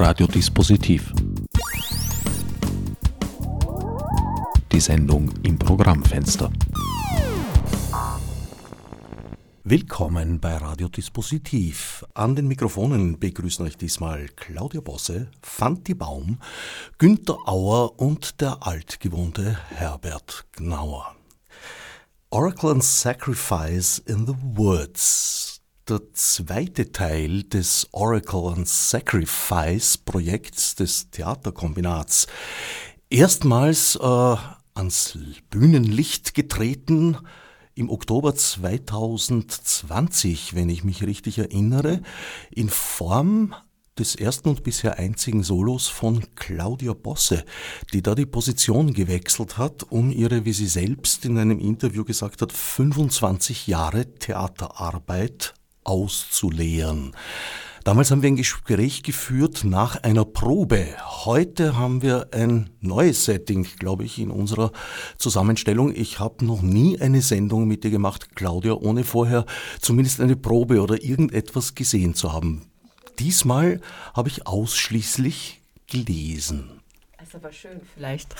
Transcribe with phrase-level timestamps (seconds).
[0.00, 1.12] Radiodispositiv.
[4.70, 6.52] Die Sendung im Programmfenster.
[9.64, 12.04] Willkommen bei Radiodispositiv.
[12.14, 16.38] An den Mikrofonen begrüßen euch diesmal Claudia Bosse, Fanti Baum,
[16.98, 21.16] Günter Auer und der altgewohnte Herbert Gnauer.
[22.30, 25.57] Oracle and Sacrifice in the Woods.
[25.88, 32.26] Der zweite Teil des Oracle and Sacrifice Projekts des Theaterkombinats.
[33.08, 34.36] Erstmals äh,
[34.74, 37.16] ans Bühnenlicht getreten
[37.74, 42.02] im Oktober 2020, wenn ich mich richtig erinnere,
[42.50, 43.54] in Form
[43.98, 47.46] des ersten und bisher einzigen Solos von Claudia Bosse,
[47.94, 52.42] die da die Position gewechselt hat, um ihre, wie sie selbst in einem Interview gesagt
[52.42, 55.54] hat, 25 Jahre Theaterarbeit
[55.88, 57.12] auszuleeren.
[57.84, 60.86] Damals haben wir ein Gespräch geführt nach einer Probe.
[61.24, 64.72] Heute haben wir ein neues Setting, glaube ich, in unserer
[65.16, 65.94] Zusammenstellung.
[65.94, 69.46] Ich habe noch nie eine Sendung mit dir gemacht, Claudia, ohne vorher
[69.80, 72.66] zumindest eine Probe oder irgendetwas gesehen zu haben.
[73.18, 73.80] Diesmal
[74.12, 76.82] habe ich ausschließlich gelesen.
[77.22, 78.34] Ist aber schön vielleicht.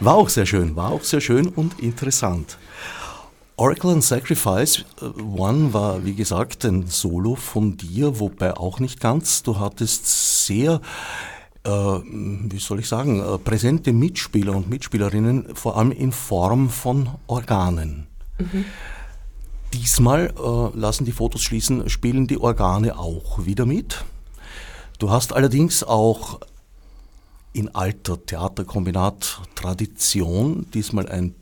[0.00, 2.56] war auch sehr schön, war auch sehr schön und interessant.
[3.58, 9.00] Oracle and Sacrifice äh, One war, wie gesagt, ein Solo von dir, wobei auch nicht
[9.00, 9.42] ganz.
[9.42, 10.80] Du hattest sehr,
[11.64, 17.08] äh, wie soll ich sagen, äh, präsente Mitspieler und Mitspielerinnen, vor allem in Form von
[17.26, 18.06] Organen.
[18.38, 18.64] Mhm.
[19.74, 24.04] Diesmal äh, lassen die Fotos schließen, spielen die Organe auch wieder mit.
[25.00, 26.38] Du hast allerdings auch
[27.52, 31.34] in alter Theaterkombinat-Tradition diesmal ein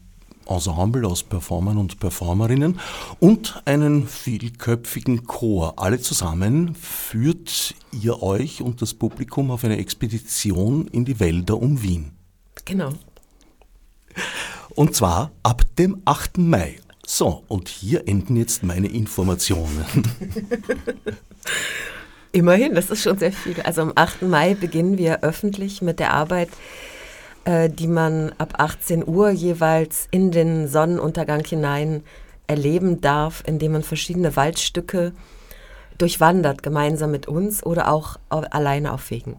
[0.46, 2.80] Ensemble aus Performern und Performerinnen
[3.20, 5.74] und einen vielköpfigen Chor.
[5.76, 11.82] Alle zusammen führt ihr euch und das Publikum auf eine Expedition in die Wälder um
[11.82, 12.12] Wien.
[12.64, 12.92] Genau.
[14.74, 16.38] Und zwar ab dem 8.
[16.38, 16.76] Mai.
[17.06, 19.84] So, und hier enden jetzt meine Informationen.
[22.32, 23.60] Immerhin, das ist schon sehr viel.
[23.62, 24.22] Also am 8.
[24.22, 26.50] Mai beginnen wir öffentlich mit der Arbeit
[27.46, 32.02] äh, die man ab 18 Uhr jeweils in den Sonnenuntergang hinein
[32.48, 35.12] erleben darf, indem man verschiedene Waldstücke
[35.96, 39.36] durchwandert, gemeinsam mit uns oder auch alleine auf Wegen.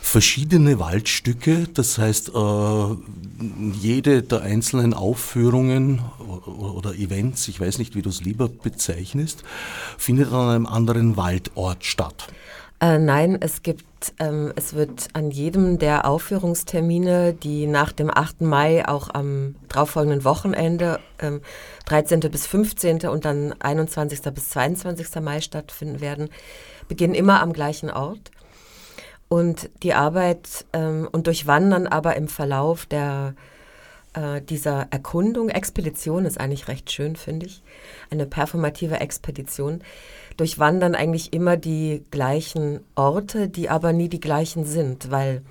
[0.00, 2.96] Verschiedene Waldstücke, das heißt, äh,
[3.72, 6.00] jede der einzelnen Aufführungen
[6.46, 9.44] oder Events, ich weiß nicht, wie du es lieber bezeichnest,
[9.98, 12.28] findet an einem anderen Waldort statt.
[12.78, 18.42] Äh, nein, es gibt, ähm, es wird an jedem der Aufführungstermine, die nach dem 8.
[18.42, 21.40] Mai auch am darauffolgenden Wochenende, ähm,
[21.86, 22.20] 13.
[22.30, 23.08] bis 15.
[23.08, 24.30] und dann 21.
[24.30, 25.22] bis 22.
[25.22, 26.28] Mai stattfinden werden,
[26.86, 28.30] beginnen immer am gleichen Ort.
[29.28, 33.34] Und die Arbeit ähm, und durchwandern aber im Verlauf der,
[34.12, 37.62] äh, dieser Erkundung, Expedition ist eigentlich recht schön, finde ich,
[38.10, 39.82] eine performative Expedition,
[40.36, 45.42] durchwandern eigentlich immer die gleichen Orte, die aber nie die gleichen sind, weil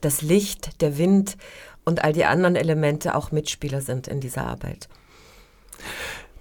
[0.00, 1.36] das Licht, der Wind
[1.84, 4.88] und all die anderen Elemente auch Mitspieler sind in dieser Arbeit.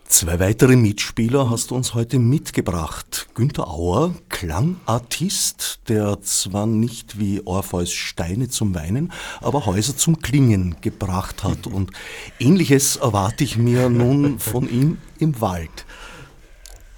[0.08, 3.28] Zwei weitere Mitspieler hast du uns heute mitgebracht.
[3.34, 9.12] Günter Auer, Klangartist, der zwar nicht wie Orpheus Steine zum Weinen,
[9.42, 11.66] aber Häuser zum Klingen gebracht hat.
[11.66, 11.92] Und
[12.40, 15.86] ähnliches erwarte ich mir nun von ihm im Wald.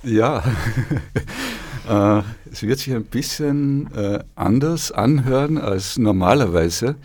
[0.08, 0.42] Ja,
[1.90, 6.96] äh, es wird sich ein bisschen äh, anders anhören als normalerweise,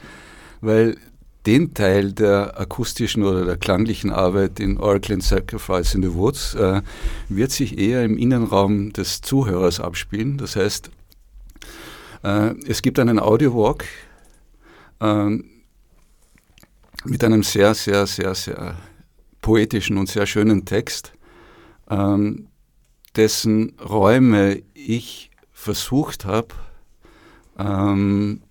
[0.60, 0.96] weil
[1.44, 6.54] den Teil der akustischen oder der klanglichen Arbeit in Oracle and Sacrifice in the Woods
[6.54, 6.80] äh,
[7.28, 10.38] wird sich eher im Innenraum des Zuhörers abspielen.
[10.38, 10.90] Das heißt,
[12.22, 13.84] äh, es gibt einen Audio-Walk
[15.00, 15.38] äh,
[17.04, 18.76] mit einem sehr, sehr, sehr, sehr
[19.40, 21.12] poetischen und sehr schönen Text,
[21.90, 22.46] ähm,
[23.16, 26.48] dessen Räume ich versucht habe,
[27.58, 28.42] ähm,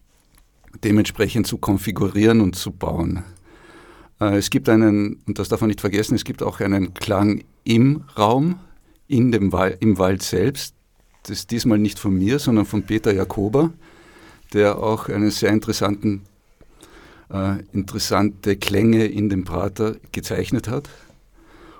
[0.84, 3.24] dementsprechend zu konfigurieren und zu bauen.
[4.20, 7.44] Äh, es gibt einen, und das darf man nicht vergessen, es gibt auch einen Klang
[7.64, 8.60] im Raum,
[9.08, 10.74] in dem Wal im Wald selbst.
[11.24, 13.72] Das ist diesmal nicht von mir, sondern von Peter Jakober,
[14.54, 16.22] der auch einen sehr interessanten,
[17.32, 20.90] äh, interessante Klänge in dem Prater gezeichnet hat.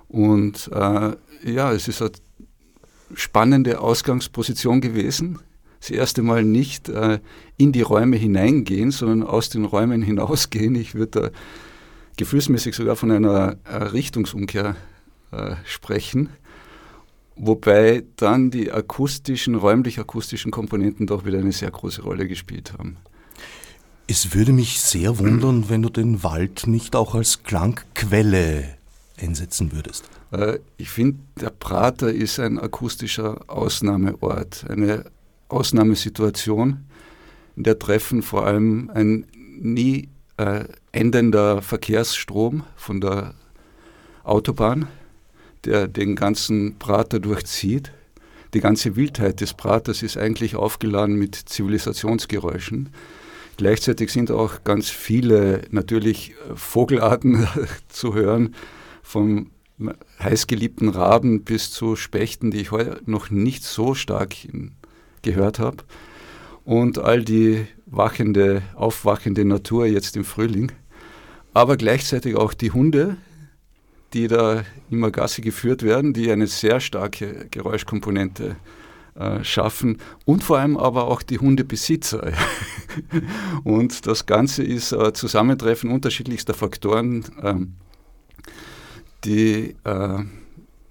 [0.10, 2.12] Und äh, ja, es ist eine
[3.16, 5.40] spannende Ausgangsposition gewesen
[5.82, 7.20] das erste Mal nicht äh,
[7.58, 10.76] in die Räume hineingehen, sondern aus den Räumen hinausgehen.
[10.76, 11.30] Ich würde da
[12.18, 14.76] gefühlsmäßig sogar von einer Richtungsumkehr
[15.32, 16.30] äh, sprechen.
[17.36, 22.98] wobei dann die akustischen, räumlich-akustischen Komponenten doch wieder eine sehr große Rolle gespielt haben.
[24.06, 28.76] Es würde mich sehr wundern, wenn du den Wald nicht auch als Klangquelle
[29.20, 30.10] einsetzen würdest.
[30.32, 35.06] Äh, ich finde, der Prater ist ein akustischer Ausnahmeort, eine
[35.50, 36.86] Ausnahmesituation,
[37.56, 39.26] in der treffen vor allem ein
[39.60, 43.36] nie äh, endender Verkehrsstrom von der
[44.24, 44.88] Autobahn,
[45.66, 47.92] der den ganzen Prater durchzieht.
[48.54, 52.90] Die ganze Wildheit des Praters ist eigentlich aufgeladen mit Zivilisationsgeräuschen.
[53.58, 57.48] Gleichzeitig sind auch ganz viele natürlich Vogelarten
[57.90, 58.56] zu hören,
[59.04, 59.52] vom
[60.20, 64.36] heißgeliebten Raben bis zu Spechten, die ich heute noch nicht so stark
[65.22, 65.78] gehört habe.
[66.64, 70.72] Und all die wachende, aufwachende Natur jetzt im Frühling.
[71.54, 73.18] Aber gleichzeitig auch die Hunde,
[74.14, 78.56] die da immer Gasse geführt werden, die eine sehr starke Geräuschkomponente
[79.16, 82.32] äh, schaffen und vor allem aber auch die Hundebesitzer.
[83.64, 87.26] und das Ganze ist äh, Zusammentreffen unterschiedlichster Faktoren.
[87.44, 87.74] Ähm,
[89.24, 90.24] die, äh,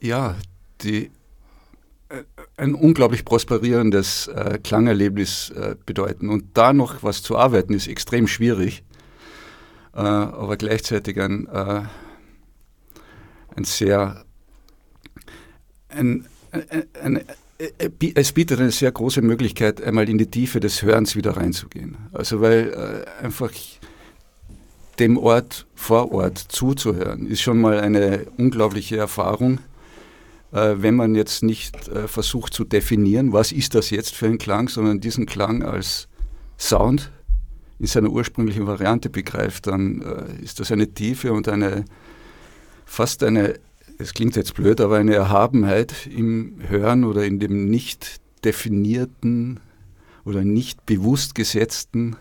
[0.01, 0.37] ja,
[0.83, 1.11] die
[2.09, 2.25] äh,
[2.57, 6.29] ein unglaublich prosperierendes äh, Klangerlebnis äh, bedeuten.
[6.29, 8.83] Und da noch was zu arbeiten, ist extrem schwierig,
[9.95, 11.83] äh, aber gleichzeitig ein, äh,
[13.57, 14.25] ein sehr,
[15.89, 17.25] ein, ein, ein,
[18.15, 21.99] es bietet eine sehr große Möglichkeit, einmal in die Tiefe des Hörens wieder reinzugehen.
[22.13, 23.53] Also weil einfach
[25.01, 29.59] dem Ort vor Ort zuzuhören, ist schon mal eine unglaubliche Erfahrung,
[30.53, 34.39] äh, wenn man jetzt nicht äh, versucht zu definieren, was ist das jetzt für ein
[34.39, 36.07] Klang, sondern diesen Klang als
[36.59, 37.11] Sound
[37.79, 41.87] in seiner ursprünglichen Variante begreift, dann äh, ist das eine Tiefe und eine
[42.85, 43.55] fast eine,
[43.99, 49.61] es klingt jetzt blöd, aber eine Erhabenheit im Hören oder in dem nicht definierten
[50.25, 52.17] oder nicht bewusst gesetzten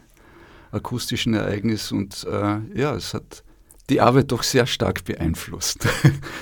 [0.72, 3.44] akustischen Ereignis und äh, ja, es hat
[3.90, 5.88] die Arbeit doch sehr stark beeinflusst.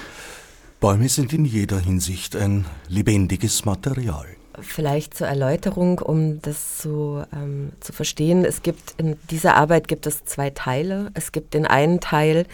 [0.79, 4.27] Bäume sind in jeder Hinsicht ein lebendiges Material.
[4.59, 8.44] Vielleicht zur Erläuterung, um das zu, ähm, zu verstehen.
[8.44, 11.12] Es gibt in dieser Arbeit gibt es zwei Teile.
[11.13, 12.45] Es gibt den einen Teil,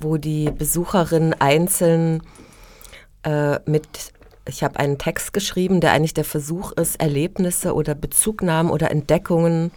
[0.00, 2.22] wo die Besucherin einzeln
[3.22, 4.12] äh, mit
[4.44, 9.70] ich habe einen Text geschrieben, der eigentlich der Versuch ist, Erlebnisse oder Bezugnahmen oder Entdeckungen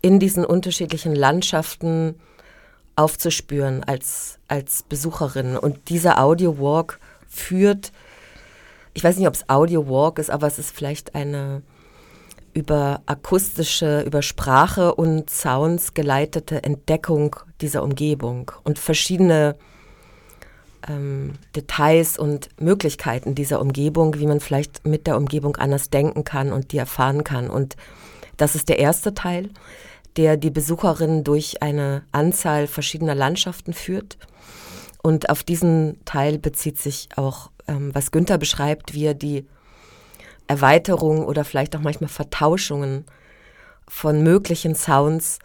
[0.00, 2.14] in diesen unterschiedlichen Landschaften
[2.96, 5.56] aufzuspüren als, als Besucherin.
[5.56, 6.98] Und dieser Audio Walk
[7.28, 7.92] führt,
[8.94, 11.62] ich weiß nicht, ob es Audio Walk ist, aber es ist vielleicht eine
[12.54, 19.54] über akustische, über Sprache und Sounds geleitete Entdeckung dieser Umgebung und verschiedene
[20.88, 26.52] ähm, Details und Möglichkeiten dieser Umgebung, wie man vielleicht mit der Umgebung anders denken kann
[26.52, 27.48] und die erfahren kann.
[27.48, 27.76] Und
[28.36, 29.50] das ist der erste Teil
[30.16, 34.18] der die Besucherin durch eine Anzahl verschiedener Landschaften führt.
[35.02, 39.46] Und auf diesen Teil bezieht sich auch, ähm, was Günther beschreibt, wie er die
[40.48, 43.04] Erweiterung oder vielleicht auch manchmal Vertauschungen
[43.86, 45.38] von möglichen Sounds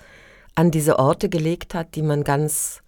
[0.56, 2.82] an diese Orte gelegt hat, die man ganz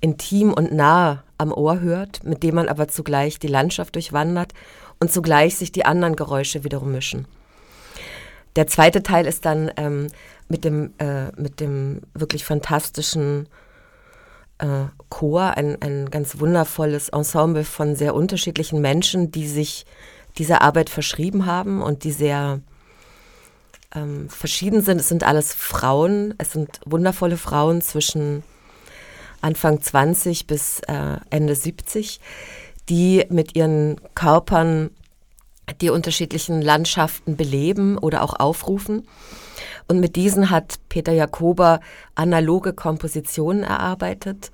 [0.00, 4.52] intim und nah am Ohr hört, mit dem man aber zugleich die Landschaft durchwandert
[5.00, 7.26] und zugleich sich die anderen Geräusche wiederum mischen.
[8.56, 10.08] Der zweite Teil ist dann ähm,
[10.48, 13.48] mit dem, äh, mit dem wirklich fantastischen
[14.58, 19.84] äh, Chor, ein, ein ganz wundervolles Ensemble von sehr unterschiedlichen Menschen, die sich
[20.38, 22.60] dieser Arbeit verschrieben haben und die sehr
[23.94, 25.00] ähm, verschieden sind.
[25.00, 28.42] Es sind alles Frauen, es sind wundervolle Frauen zwischen
[29.42, 32.20] Anfang 20 bis äh, Ende 70,
[32.88, 34.90] die mit ihren Körpern
[35.80, 39.06] die unterschiedlichen Landschaften beleben oder auch aufrufen.
[39.88, 41.80] Und mit diesen hat Peter Jakober
[42.14, 44.50] analoge Kompositionen erarbeitet,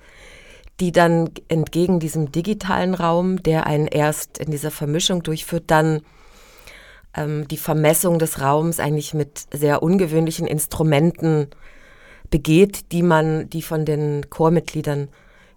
[0.79, 6.01] die dann entgegen diesem digitalen Raum, der einen erst in dieser Vermischung durchführt, dann
[7.15, 11.47] ähm, die Vermessung des Raums eigentlich mit sehr ungewöhnlichen Instrumenten
[12.29, 15.09] begeht, die man, die von den Chormitgliedern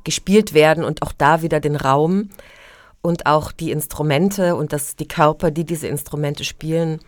[0.04, 2.28] gespielt werden und auch da wieder den Raum
[3.06, 6.98] und auch die Instrumente und das, die Körper, die diese Instrumente spielen,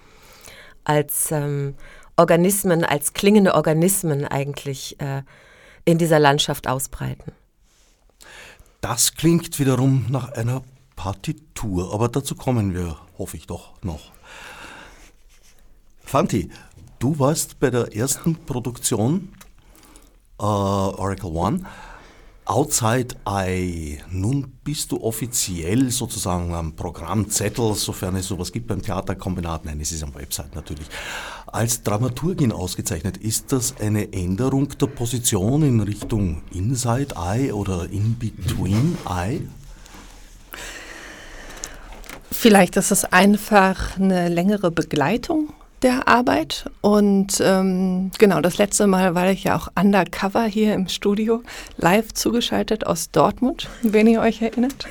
[0.85, 1.75] als ähm,
[2.17, 5.23] Organismen, als klingende Organismen eigentlich äh,
[5.85, 7.33] in dieser Landschaft ausbreiten.
[8.81, 10.63] Das klingt wiederum nach einer
[10.95, 14.13] Partitur, aber dazu kommen wir, hoffe ich doch, noch.
[16.05, 16.49] Fanti,
[17.01, 19.33] du warst bei der ersten Produktion
[20.39, 21.67] äh, Oracle One
[22.49, 23.99] Outside Eye.
[24.11, 29.67] Nun bist du offiziell sozusagen am Programmzettel, sofern es sowas gibt beim Theaterkombinat.
[29.67, 30.87] Nein, es ist am Website natürlich.
[31.47, 33.19] Als Dramaturgin ausgezeichnet.
[33.19, 39.43] Ist das eine Änderung der Position in Richtung Inside Eye oder In Between Eye?
[42.33, 46.71] Vielleicht ist es einfach eine längere Begleitung der Arbeit.
[46.81, 51.43] Und ähm, genau, das letzte Mal war ich ja auch undercover hier im Studio,
[51.77, 54.87] live zugeschaltet aus Dortmund, wenn ihr euch erinnert.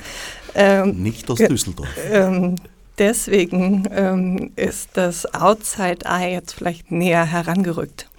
[0.56, 1.90] Ähm, Nicht aus Düsseldorf.
[2.12, 2.56] Ähm,
[2.98, 8.10] deswegen ähm, ist das Outside Eye jetzt vielleicht näher herangerückt.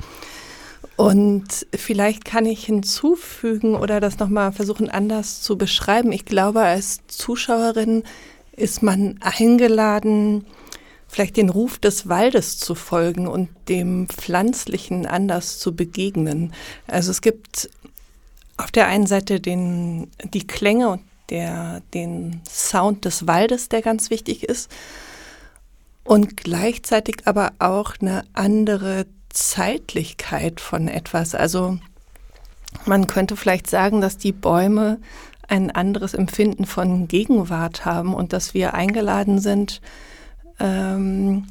[0.96, 6.10] Und vielleicht kann ich hinzufügen oder das nochmal versuchen anders zu beschreiben.
[6.10, 8.02] Ich glaube, als Zuschauerin
[8.56, 10.44] ist man eingeladen,
[11.08, 16.52] vielleicht den Ruf des Waldes zu folgen und dem Pflanzlichen anders zu begegnen.
[16.86, 17.70] Also es gibt
[18.58, 24.10] auf der einen Seite den, die Klänge und der, den Sound des Waldes, der ganz
[24.10, 24.70] wichtig ist,
[26.04, 31.34] und gleichzeitig aber auch eine andere Zeitlichkeit von etwas.
[31.34, 31.78] Also
[32.86, 34.98] man könnte vielleicht sagen, dass die Bäume
[35.48, 39.80] ein anderes Empfinden von Gegenwart haben und dass wir eingeladen sind,
[40.60, 41.46] ähm,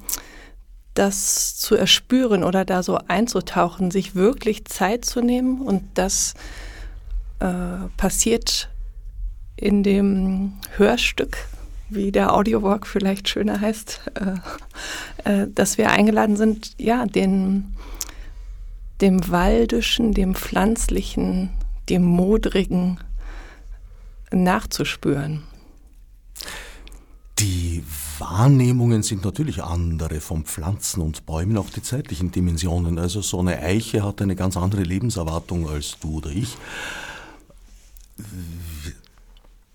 [0.94, 6.34] das zu erspüren oder da so einzutauchen, sich wirklich Zeit zu nehmen und das
[7.40, 8.70] äh, passiert
[9.56, 11.38] in dem Hörstück,
[11.90, 14.02] wie der Audiowalk vielleicht schöner heißt,
[15.26, 17.76] äh, äh, dass wir eingeladen sind, ja, den,
[19.02, 21.50] dem Waldischen, dem Pflanzlichen,
[21.90, 23.00] dem Modrigen
[24.32, 25.44] nachzuspüren.
[27.40, 27.84] Die
[28.18, 32.98] Wahrnehmungen sind natürlich andere von Pflanzen und Bäumen, auch die zeitlichen Dimensionen.
[32.98, 36.58] Also so eine Eiche hat eine ganz andere Lebenserwartung als du oder ich.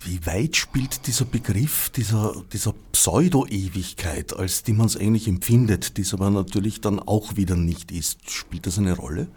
[0.01, 6.03] Wie weit spielt dieser Begriff dieser, dieser Pseudo-Ewigkeit, als die man es eigentlich empfindet, die
[6.03, 9.29] es aber natürlich dann auch wieder nicht ist, spielt das eine Rolle?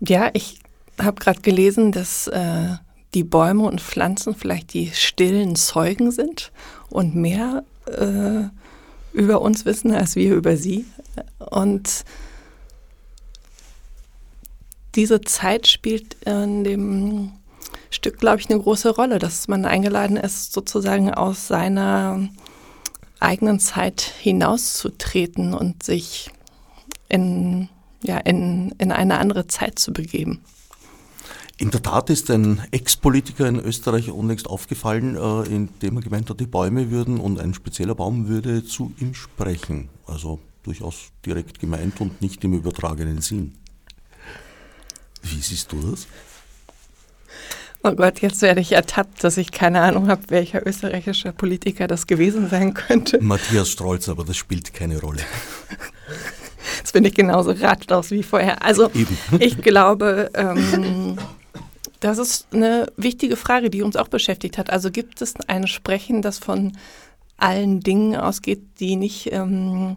[0.00, 0.60] Ja, ich
[0.98, 2.76] habe gerade gelesen, dass äh,
[3.16, 6.52] die Bäume und Pflanzen vielleicht die stillen Zeugen sind
[6.90, 8.44] und mehr äh,
[9.16, 10.84] über uns wissen als wir über sie.
[11.38, 12.04] Und
[14.94, 17.32] diese Zeit spielt in dem
[17.88, 22.28] Stück, glaube ich, eine große Rolle, dass man eingeladen ist, sozusagen aus seiner
[23.18, 26.28] eigenen Zeit hinauszutreten und sich
[27.08, 27.70] in,
[28.02, 30.44] ja, in, in eine andere Zeit zu begeben.
[31.58, 36.38] In der Tat ist ein Ex-Politiker in Österreich unlängst aufgefallen, äh, indem er gemeint hat,
[36.38, 39.88] die Bäume würden und ein spezieller Baum würde zu ihm sprechen.
[40.06, 43.54] Also durchaus direkt gemeint und nicht im übertragenen Sinn.
[45.22, 46.06] Wie siehst du das?
[47.82, 52.06] Oh Gott, jetzt werde ich ertappt, dass ich keine Ahnung habe, welcher österreichische Politiker das
[52.06, 53.22] gewesen sein könnte.
[53.22, 55.22] Matthias Strolz, aber das spielt keine Rolle.
[56.78, 58.62] Jetzt bin ich genauso ratlos wie vorher.
[58.62, 59.16] Also Eben.
[59.38, 61.16] ich glaube, ähm,
[62.00, 64.70] das ist eine wichtige Frage, die uns auch beschäftigt hat.
[64.70, 66.72] Also gibt es ein Sprechen, das von
[67.36, 69.96] allen Dingen ausgeht, die nicht, ähm,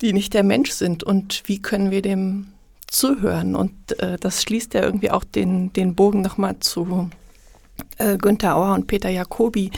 [0.00, 1.02] die nicht der Mensch sind?
[1.02, 2.48] Und wie können wir dem
[2.86, 3.54] zuhören?
[3.54, 7.10] Und äh, das schließt ja irgendwie auch den, den Bogen nochmal zu
[7.98, 9.70] äh, Günther Auer und Peter Jacobi.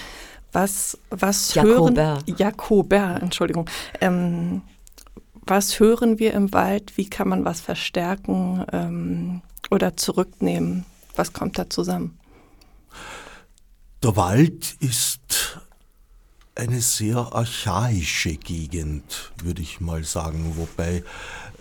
[0.53, 2.03] Was, was Jakober.
[2.03, 3.69] hören Jakober, Entschuldigung.
[4.01, 4.63] Ähm,
[5.47, 6.97] was hören wir im Wald?
[6.97, 8.65] Wie kann man was verstärken?
[8.73, 10.85] Ähm, oder zurücknehmen?
[11.15, 12.19] Was kommt da zusammen?
[14.03, 15.61] Der Wald ist
[16.55, 21.03] eine sehr archaische Gegend, würde ich mal sagen, wobei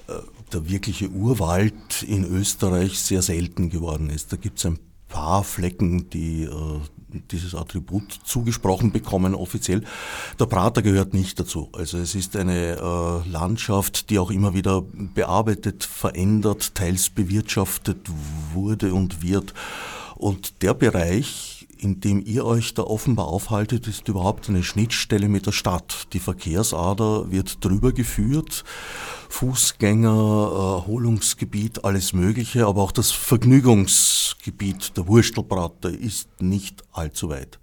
[0.08, 0.14] äh,
[0.54, 4.32] der wirkliche Urwald in Österreich sehr selten geworden ist.
[4.32, 6.80] Da gibt es ein paar Flecken, die äh,
[7.31, 9.84] dieses Attribut zugesprochen bekommen offiziell.
[10.39, 11.69] Der Prater gehört nicht dazu.
[11.74, 17.98] Also es ist eine äh, Landschaft, die auch immer wieder bearbeitet, verändert, teils bewirtschaftet
[18.53, 19.53] wurde und wird.
[20.15, 25.46] Und der Bereich, in dem ihr euch da offenbar aufhaltet, ist überhaupt eine Schnittstelle mit
[25.46, 26.08] der Stadt.
[26.13, 28.63] Die Verkehrsader wird drüber geführt,
[29.29, 37.60] Fußgänger, Erholungsgebiet, alles Mögliche, aber auch das Vergnügungsgebiet der Wurstelbrater ist nicht allzu weit.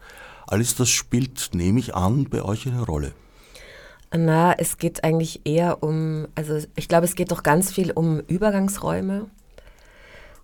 [0.47, 3.13] Alles das spielt, nehme ich an, bei euch eine Rolle.
[4.15, 8.21] Na, es geht eigentlich eher um, also ich glaube, es geht doch ganz viel um
[8.21, 9.31] Übergangsräume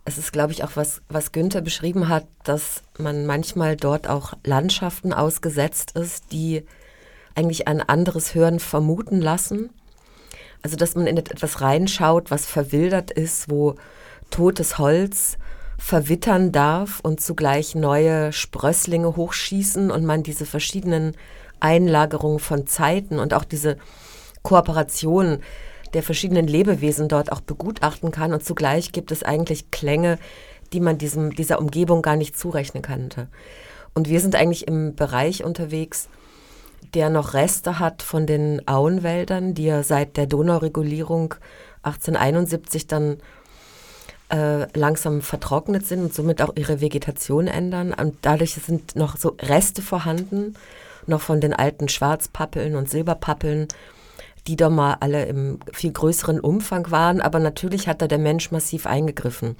[0.09, 4.33] es ist, glaube ich, auch was, was Günther beschrieben hat, dass man manchmal dort auch
[4.43, 6.65] Landschaften ausgesetzt ist, die
[7.35, 9.69] eigentlich ein anderes Hören vermuten lassen.
[10.63, 13.75] Also, dass man in etwas reinschaut, was verwildert ist, wo
[14.31, 15.37] totes Holz
[15.77, 21.17] verwittern darf und zugleich neue Sprösslinge hochschießen und man diese verschiedenen
[21.61, 23.77] Einlagerungen von Zeiten und auch diese
[24.43, 25.41] Kooperation
[25.95, 28.33] der verschiedenen Lebewesen dort auch begutachten kann.
[28.33, 30.19] Und zugleich gibt es eigentlich Klänge,
[30.73, 33.29] die man diesem, dieser Umgebung gar nicht zurechnen kannte.
[33.95, 36.09] Und wir sind eigentlich im Bereich unterwegs,
[36.95, 41.35] der noch Reste hat von den Auenwäldern, die ja seit der Donauregulierung
[41.83, 43.19] 1871 dann
[44.31, 47.93] äh, langsam vertrocknet sind und somit auch ihre Vegetation ändern.
[47.93, 50.55] Und dadurch sind noch so Reste vorhanden,
[51.07, 53.69] noch von den alten Schwarzpappeln und Silberpappeln,
[54.49, 57.21] die da mal alle im viel größeren Umfang waren.
[57.21, 59.57] Aber natürlich hat da der Mensch massiv eingegriffen.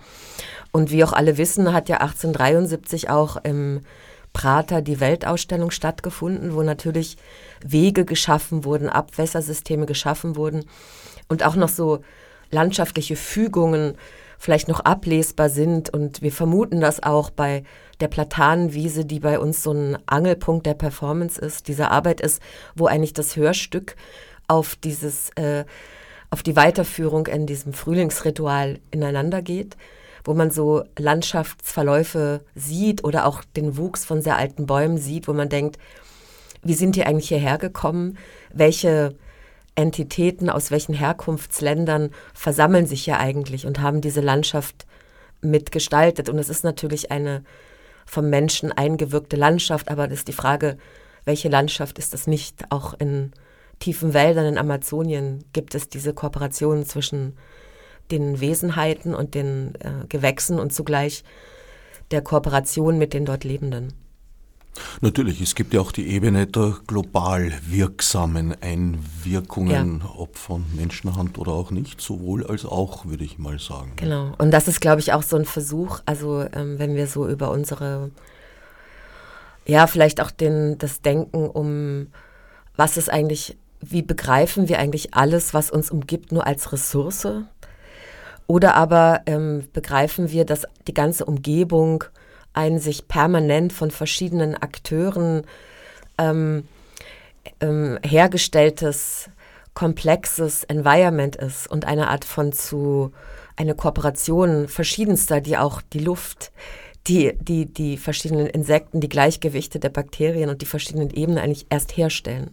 [0.73, 3.83] Und wie auch alle wissen, hat ja 1873 auch im
[4.33, 7.17] Prater die Weltausstellung stattgefunden, wo natürlich
[7.65, 10.65] Wege geschaffen wurden, Abwässersysteme geschaffen wurden
[11.29, 12.01] und auch noch so
[12.51, 13.95] landschaftliche Fügungen
[14.39, 15.91] vielleicht noch ablesbar sind.
[15.91, 17.65] Und wir vermuten das auch bei
[18.01, 22.41] der Platanenwiese, die bei uns so ein Angelpunkt der Performance ist, diese Arbeit ist,
[22.75, 23.97] wo eigentlich das Hörstück
[24.49, 25.65] auf dieses, äh,
[26.31, 29.77] auf die Weiterführung in diesem Frühlingsritual ineinander geht,
[30.25, 35.33] wo man so Landschaftsverläufe sieht oder auch den Wuchs von sehr alten Bäumen sieht, wo
[35.33, 35.79] man denkt,
[36.63, 38.19] wie sind die eigentlich hierher gekommen?
[38.53, 39.15] Welche
[39.75, 44.87] Entitäten aus welchen Herkunftsländern versammeln sich ja eigentlich und haben diese Landschaft
[45.41, 46.29] mitgestaltet.
[46.29, 47.45] Und es ist natürlich eine
[48.05, 50.79] vom Menschen eingewirkte Landschaft, aber das ist die Frage,
[51.25, 52.65] welche Landschaft ist das nicht?
[52.71, 53.33] Auch in
[53.79, 57.37] tiefen Wäldern in Amazonien gibt es diese Kooperation zwischen
[58.11, 61.25] den Wesenheiten und den äh, Gewächsen und zugleich
[62.11, 63.93] der Kooperation mit den dort Lebenden.
[65.01, 70.11] Natürlich, es gibt ja auch die Ebene der global wirksamen Einwirkungen, ja.
[70.17, 73.93] ob von Menschenhand oder auch nicht, sowohl als auch, würde ich mal sagen.
[73.97, 77.29] Genau, und das ist, glaube ich, auch so ein Versuch, also ähm, wenn wir so
[77.29, 78.11] über unsere,
[79.67, 82.09] ja, vielleicht auch den, das Denken um,
[82.77, 87.29] was ist eigentlich, wie begreifen wir eigentlich alles, was uns umgibt, nur als Ressource?
[88.47, 92.05] Oder aber ähm, begreifen wir, dass die ganze Umgebung
[92.55, 95.43] ein sich permanent von verschiedenen Akteuren
[96.17, 96.67] ähm,
[97.61, 99.31] ähm, hergestelltes,
[99.75, 103.13] komplexes Environment ist und eine Art von zu,
[103.57, 106.51] eine Kooperation verschiedenster, die auch die Luft,
[107.07, 111.97] die, die, die verschiedenen Insekten, die Gleichgewichte der Bakterien und die verschiedenen Ebenen eigentlich erst
[111.97, 112.51] herstellen.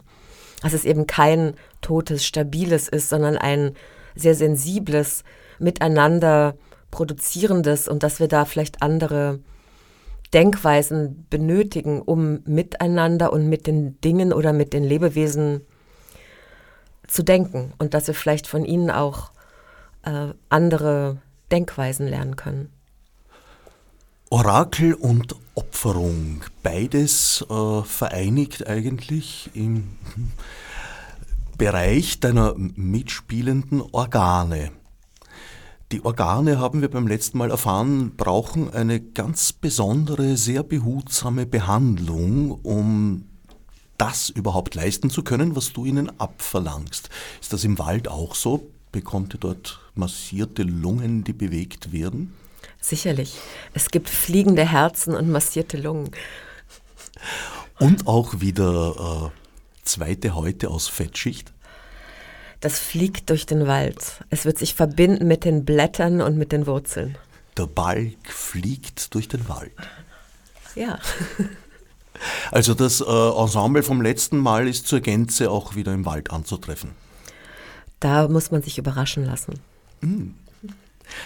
[0.61, 3.73] Dass es eben kein totes, stabiles ist, sondern ein
[4.15, 5.23] sehr sensibles,
[5.59, 6.55] miteinander
[6.91, 9.39] produzierendes und dass wir da vielleicht andere
[10.33, 15.61] Denkweisen benötigen, um miteinander und mit den Dingen oder mit den Lebewesen
[17.07, 19.31] zu denken und dass wir vielleicht von ihnen auch
[20.03, 21.17] äh, andere
[21.51, 22.71] Denkweisen lernen können.
[24.35, 29.95] Orakel und Opferung, beides äh, vereinigt eigentlich im
[31.57, 34.71] Bereich deiner mitspielenden Organe.
[35.93, 42.59] Die Organe, haben wir beim letzten Mal erfahren, brauchen eine ganz besondere, sehr behutsame Behandlung,
[42.61, 43.29] um
[43.97, 47.09] das überhaupt leisten zu können, was du ihnen abverlangst.
[47.39, 48.69] Ist das im Wald auch so?
[48.91, 52.33] Bekommt ihr dort massierte Lungen, die bewegt werden?
[52.85, 53.37] Sicherlich.
[53.73, 56.11] Es gibt fliegende Herzen und massierte Lungen.
[57.79, 61.51] Und auch wieder äh, zweite Häute aus Fettschicht?
[62.65, 64.23] das fliegt durch den Wald.
[64.31, 67.15] Es wird sich verbinden mit den Blättern und mit den Wurzeln.
[67.57, 69.71] Der Balk fliegt durch den Wald.
[70.73, 70.97] Ja.
[72.49, 76.91] Also das äh, Ensemble vom letzten Mal ist zur Gänze auch wieder im Wald anzutreffen.
[77.99, 79.59] Da muss man sich überraschen lassen.
[79.99, 80.33] Mhm.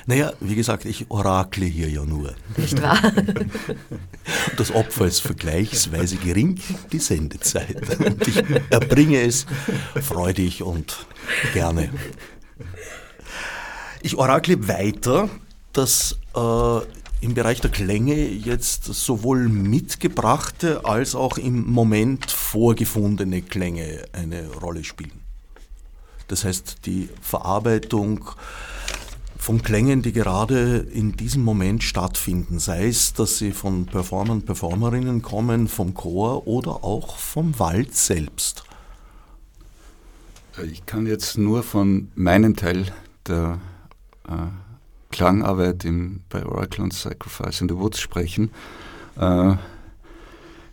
[0.06, 2.36] Naja, wie gesagt, ich orakle hier ja nur.
[2.58, 3.00] Nicht wahr?
[4.58, 6.60] Das Opfer ist vergleichsweise gering,
[6.92, 8.00] die Sendezeit.
[8.00, 9.48] Und ich erbringe es
[10.00, 11.08] freudig und
[11.54, 11.90] gerne.
[14.04, 15.30] Ich orakle weiter,
[15.74, 16.80] dass äh,
[17.22, 24.84] im Bereich der Klänge jetzt sowohl mitgebrachte als auch im Moment vorgefundene Klänge eine Rolle
[24.84, 25.20] spielen.
[26.28, 28.30] Das heißt, die Verarbeitung
[29.40, 35.22] von Klängen, die gerade in diesem Moment stattfinden, sei es, dass sie von Performern, Performerinnen
[35.22, 38.66] kommen, vom Chor oder auch vom Wald selbst.
[40.70, 42.92] Ich kann jetzt nur von meinem Teil
[43.28, 43.60] der
[44.28, 44.34] äh,
[45.10, 48.52] Klangarbeit im, bei Oracle und Sacrifice in the Woods sprechen.
[49.18, 49.56] Äh,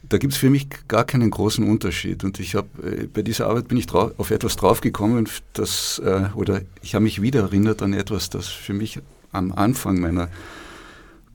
[0.09, 2.25] da gibt es für mich gar keinen großen Unterschied.
[2.25, 6.27] Und ich habe äh, bei dieser Arbeit bin ich drauf, auf etwas draufgekommen, das, äh,
[6.35, 9.01] oder ich habe mich wieder erinnert an etwas, das für mich
[9.33, 10.29] am Anfang meiner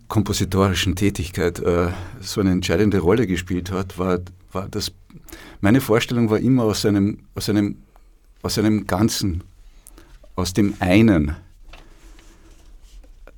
[0.07, 4.19] kompositorischen Tätigkeit äh, so eine entscheidende Rolle gespielt hat, war,
[4.51, 4.91] war das,
[5.61, 7.77] meine Vorstellung war immer aus einem, aus einem,
[8.41, 9.43] aus einem Ganzen,
[10.35, 11.35] aus dem einen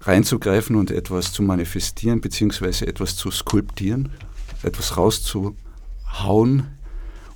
[0.02, 4.10] reinzugreifen und etwas zu manifestieren, beziehungsweise etwas zu skulptieren,
[4.63, 6.67] etwas rauszuhauen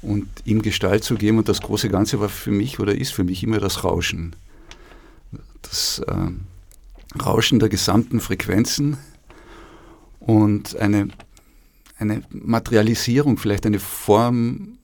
[0.01, 1.37] und ihm Gestalt zu geben.
[1.37, 4.35] Und das große Ganze war für mich oder ist für mich immer das Rauschen.
[5.61, 8.97] Das äh, Rauschen der gesamten Frequenzen
[10.19, 11.09] und eine,
[11.97, 14.77] eine Materialisierung, vielleicht eine Form,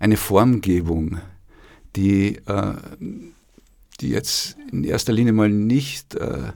[0.00, 1.18] eine Formgebung,
[1.94, 2.74] die, äh,
[4.00, 6.52] die jetzt in erster Linie mal nicht äh,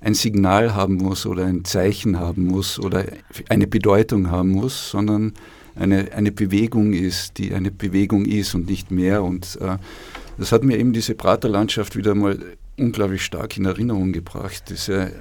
[0.00, 3.04] ein Signal haben muss oder ein Zeichen haben muss oder
[3.48, 5.34] eine Bedeutung haben muss, sondern
[5.74, 9.22] eine, eine Bewegung ist, die eine Bewegung ist und nicht mehr.
[9.22, 9.76] Und äh,
[10.38, 12.38] das hat mir eben diese Praterlandschaft wieder mal
[12.78, 14.64] unglaublich stark in Erinnerung gebracht.
[14.70, 15.12] Diese,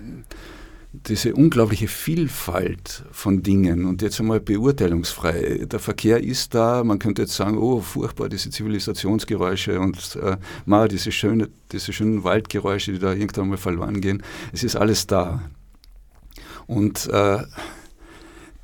[0.92, 5.66] diese unglaubliche Vielfalt von Dingen und jetzt einmal beurteilungsfrei.
[5.66, 10.88] Der Verkehr ist da, man könnte jetzt sagen, oh, furchtbar, diese Zivilisationsgeräusche und äh, mal
[10.88, 14.24] diese, schöne, diese schönen Waldgeräusche, die da irgendwann mal verloren gehen.
[14.52, 15.44] Es ist alles da.
[16.66, 17.44] Und äh,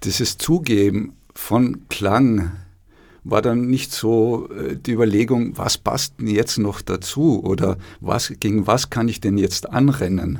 [0.03, 2.51] dieses Zugeben von Klang
[3.23, 8.33] war dann nicht so äh, die Überlegung, was passt denn jetzt noch dazu oder was,
[8.39, 10.39] gegen was kann ich denn jetzt anrennen?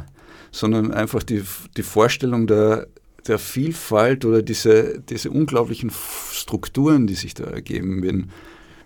[0.55, 1.43] Sondern einfach die,
[1.75, 2.87] die Vorstellung der,
[3.27, 5.91] der Vielfalt oder diese, diese unglaublichen
[6.31, 8.29] Strukturen, die sich da ergeben, wenn,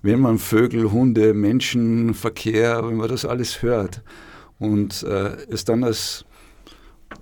[0.01, 4.01] wenn man Vögel, Hunde, Menschen, Verkehr, wenn man das alles hört
[4.57, 6.25] und äh, es dann als,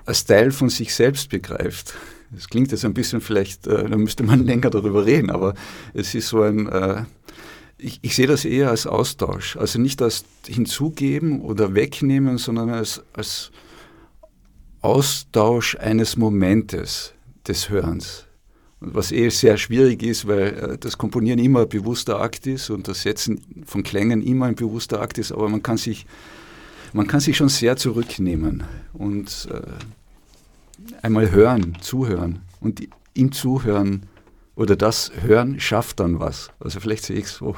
[0.05, 1.95] als Teil von sich selbst begreift.
[2.31, 5.55] Das klingt jetzt ein bisschen vielleicht, äh, da müsste man länger darüber reden, aber
[5.93, 7.03] es ist so ein, äh,
[7.77, 13.03] ich, ich, sehe das eher als Austausch, also nicht als Hinzugeben oder Wegnehmen, sondern als,
[13.11, 13.51] als
[14.81, 17.13] Austausch eines Momentes
[17.47, 18.25] des Hörens.
[18.79, 22.87] Was eh sehr schwierig ist, weil äh, das Komponieren immer ein bewusster Akt ist und
[22.87, 26.05] das Setzen von Klängen immer ein bewusster Akt ist, aber man kann sich,
[26.93, 28.63] man kann sich schon sehr zurücknehmen
[28.93, 29.61] und äh,
[31.01, 34.05] einmal hören, zuhören und ihm zuhören
[34.55, 36.49] oder das Hören schafft dann was.
[36.59, 37.55] Also vielleicht sehe ich es so.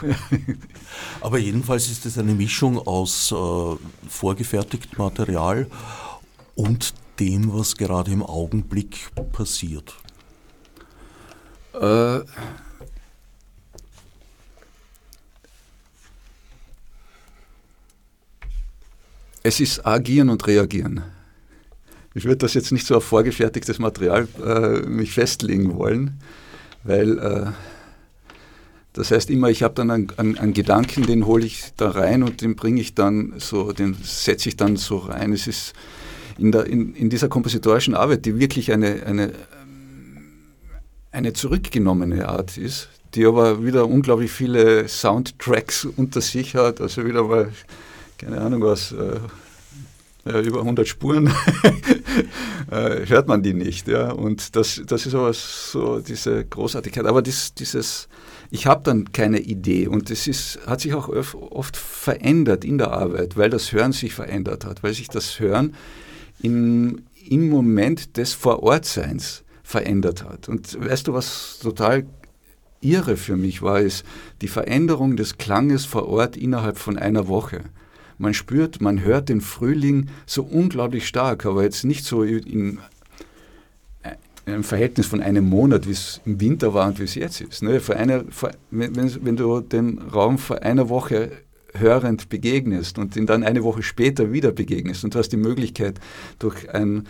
[1.22, 5.68] Aber jedenfalls ist es eine Mischung aus äh, vorgefertigtem Material
[6.56, 9.96] und dem, was gerade im Augenblick passiert?
[11.74, 12.22] Äh,
[19.44, 21.04] es ist agieren und reagieren.
[22.14, 26.20] Ich würde das jetzt nicht so auf vorgefertigtes Material äh, mich festlegen wollen,
[26.84, 27.52] weil äh,
[28.94, 32.24] das heißt immer, ich habe dann einen, einen, einen, Gedanken, den hole ich da rein
[32.24, 35.32] und den bringe ich dann so, den setze ich dann so rein.
[35.32, 35.74] Es ist
[36.40, 39.34] in, der, in, in dieser kompositorischen Arbeit, die wirklich eine, eine,
[41.12, 47.24] eine zurückgenommene Art ist, die aber wieder unglaublich viele Soundtracks unter sich hat, also wieder
[47.24, 47.52] mal,
[48.18, 49.20] keine Ahnung was, äh,
[50.26, 51.28] ja, über 100 Spuren
[52.72, 53.88] äh, hört man die nicht.
[53.88, 54.12] Ja?
[54.12, 57.06] Und das, das ist aber so diese Großartigkeit.
[57.06, 58.10] Aber dies, dieses,
[58.52, 63.38] ich habe dann keine Idee und es hat sich auch oft verändert in der Arbeit,
[63.38, 65.76] weil das Hören sich verändert hat, weil sich das Hören
[66.42, 70.50] im, im Moment des Vorortseins verändert hat.
[70.50, 72.06] Und weißt du, was total
[72.82, 74.06] irre für mich war, ist
[74.42, 77.62] die Veränderung des Klanges vor Ort innerhalb von einer Woche.
[78.18, 82.80] Man spürt, man hört den Frühling so unglaublich stark, aber jetzt nicht so in,
[84.46, 87.64] einem Verhältnis von einem Monat, wie es im Winter war und wie es jetzt ist.
[87.64, 87.80] Ne?
[87.80, 91.32] Vor einer, vor, wenn, wenn du den Raum vor einer Woche
[91.74, 96.00] hörend begegnest und ihn dann eine Woche später wieder begegnest und du hast die Möglichkeit,
[96.40, 97.08] durch ein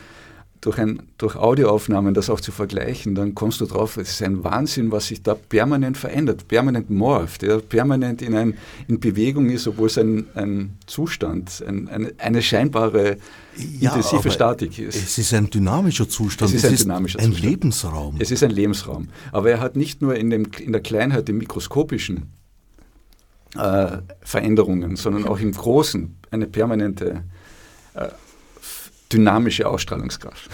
[0.61, 4.43] durch, ein, durch Audioaufnahmen das auch zu vergleichen, dann kommst du drauf, es ist ein
[4.43, 9.67] Wahnsinn, was sich da permanent verändert, permanent morpht, ja, permanent in, ein, in Bewegung ist,
[9.67, 13.17] obwohl es ein, ein Zustand, ein, eine, eine scheinbare
[13.79, 14.95] ja, intensive Statik ist.
[14.95, 18.15] Es ist ein dynamischer Zustand, es ist ein, es dynamischer ist ein Lebensraum.
[18.19, 19.07] Es ist ein Lebensraum.
[19.31, 22.23] Aber er hat nicht nur in, dem, in der Kleinheit, im mikroskopischen,
[23.55, 27.23] äh, Veränderungen, sondern auch im Großen eine permanente
[27.93, 28.09] äh,
[29.11, 30.49] dynamische Ausstrahlungskraft.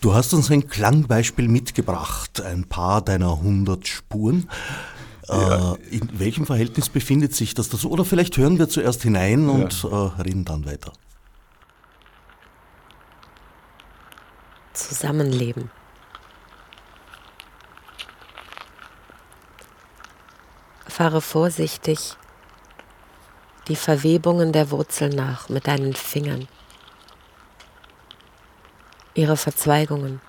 [0.00, 4.48] Du hast uns ein Klangbeispiel mitgebracht, ein paar deiner 100 Spuren.
[5.28, 5.74] Ja.
[5.74, 7.90] Äh, in welchem Verhältnis befindet sich das dazu?
[7.90, 10.06] Oder vielleicht hören wir zuerst hinein und ja.
[10.06, 10.92] äh, reden dann weiter.
[14.72, 15.70] Zusammenleben.
[20.90, 22.16] Fahre vorsichtig
[23.68, 26.48] die Verwebungen der Wurzel nach mit deinen Fingern.
[29.14, 30.20] ihre Verzweigungen.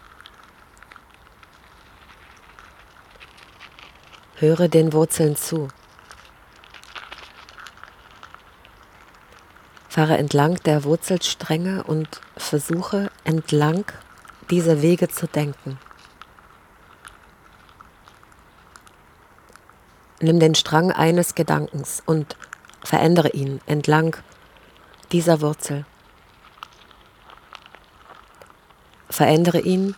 [4.35, 5.67] Höre den Wurzeln zu.
[9.87, 13.85] Fahre entlang der Wurzelstränge und versuche entlang
[14.49, 15.77] dieser Wege zu denken.
[20.21, 22.37] Nimm den Strang eines Gedankens und
[22.83, 24.15] verändere ihn entlang
[25.11, 25.83] dieser Wurzel.
[29.09, 29.95] Verändere ihn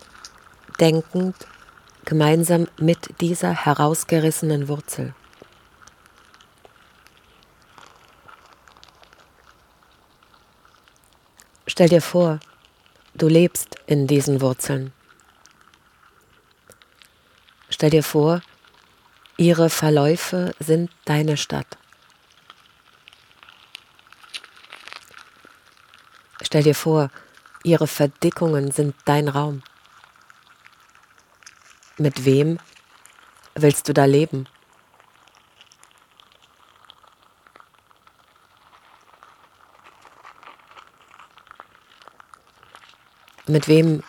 [0.79, 1.35] denkend
[2.05, 5.13] gemeinsam mit dieser herausgerissenen Wurzel.
[11.67, 12.39] Stell dir vor,
[13.13, 14.93] du lebst in diesen Wurzeln.
[17.69, 18.41] Stell dir vor,
[19.37, 21.77] ihre Verläufe sind deine Stadt.
[26.41, 27.09] Stell dir vor,
[27.63, 29.63] ihre Verdickungen sind dein Raum.
[31.97, 32.59] Mit wem
[33.55, 34.47] willst du da leben?
[43.47, 44.03] Mit wem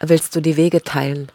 [0.00, 1.30] willst du die Wege teilen?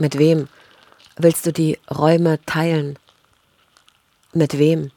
[0.00, 0.48] Mit wem
[1.16, 2.98] willst du die Räume teilen?
[4.32, 4.90] Mit wem?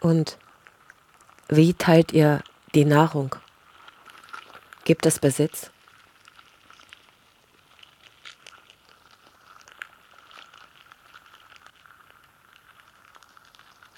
[0.00, 0.38] Und
[1.48, 2.42] wie teilt ihr
[2.74, 3.36] die Nahrung?
[4.82, 5.70] Gibt es Besitz?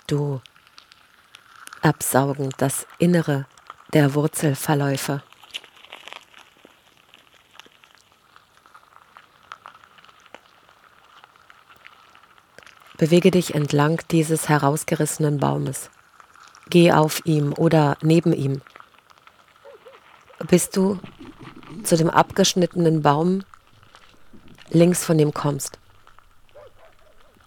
[0.09, 0.40] Du
[1.83, 3.44] absaugen das Innere
[3.92, 5.23] der Wurzelverläufe.
[12.97, 15.90] Bewege dich entlang dieses herausgerissenen Baumes.
[16.71, 18.62] Geh auf ihm oder neben ihm.
[20.49, 20.99] Bis du
[21.85, 23.44] zu dem abgeschnittenen Baum
[24.71, 25.78] links von ihm kommst,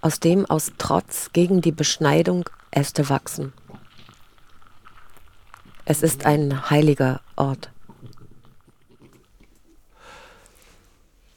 [0.02, 3.54] aus dem aus Trotz gegen die Beschneidung Äste wachsen.
[5.86, 7.72] Es ist ein heiliger Ort.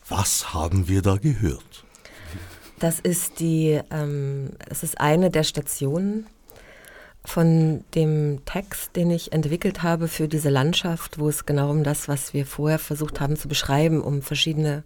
[0.09, 1.85] Was haben wir da gehört?
[2.79, 6.27] Das ist die, ähm, es ist eine der Stationen
[7.25, 12.07] von dem Text, den ich entwickelt habe für diese Landschaft, wo es genau um das,
[12.07, 14.85] was wir vorher versucht haben zu beschreiben, um verschiedene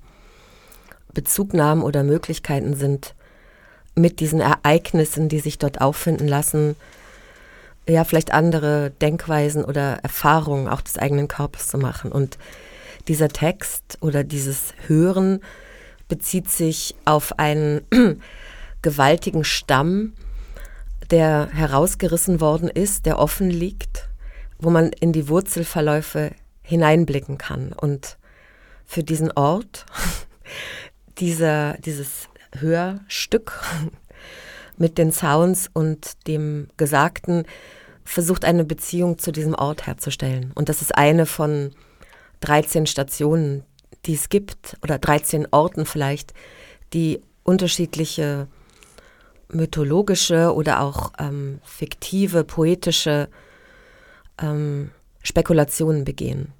[1.12, 3.14] Bezugnahmen oder Möglichkeiten sind,
[3.94, 6.76] mit diesen Ereignissen, die sich dort auffinden lassen,
[7.88, 12.12] ja, vielleicht andere Denkweisen oder Erfahrungen auch des eigenen Körpers zu machen.
[12.12, 12.38] Und
[13.08, 15.40] dieser Text oder dieses Hören
[16.06, 17.80] bezieht sich auf einen
[18.82, 20.12] gewaltigen Stamm,
[21.10, 24.08] der herausgerissen worden ist, der offen liegt,
[24.58, 27.72] wo man in die Wurzelverläufe hineinblicken kann.
[27.72, 28.18] Und
[28.84, 29.86] für diesen Ort,
[31.18, 32.28] dieser, dieses
[32.60, 33.60] Hörstück
[34.76, 37.44] mit den Sounds und dem Gesagten,
[38.04, 40.52] versucht eine Beziehung zu diesem Ort herzustellen.
[40.54, 41.72] Und das ist eine von
[42.40, 43.64] 13 Stationen,
[44.06, 46.32] die es gibt, oder 13 Orten vielleicht,
[46.94, 48.48] die unterschiedliche
[49.50, 53.28] mythologische oder auch ähm, fiktive, poetische
[54.40, 54.90] ähm,
[55.22, 56.52] Spekulationen begehen.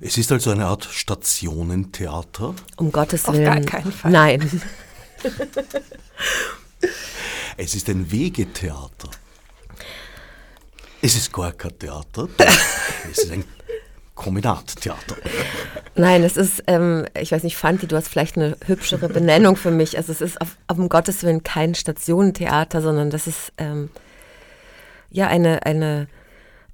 [0.00, 2.54] Es ist also eine Art Stationentheater.
[2.76, 3.44] Um Gottes Auf Willen.
[3.44, 4.10] gar keinen Fall.
[4.10, 4.62] Nein.
[7.56, 9.10] Es ist ein Wegetheater.
[11.00, 12.28] Es ist gar kein Theater.
[13.10, 13.44] Es ist ein
[14.14, 15.16] Kombinattheater.
[15.94, 19.70] Nein, es ist, ähm, ich weiß nicht, Fanti, du hast vielleicht eine hübschere Benennung für
[19.70, 19.96] mich.
[19.96, 23.90] Also es ist auf, auf um Gottes Willen kein Stationentheater, sondern das ist ähm,
[25.10, 26.08] ja eine, eine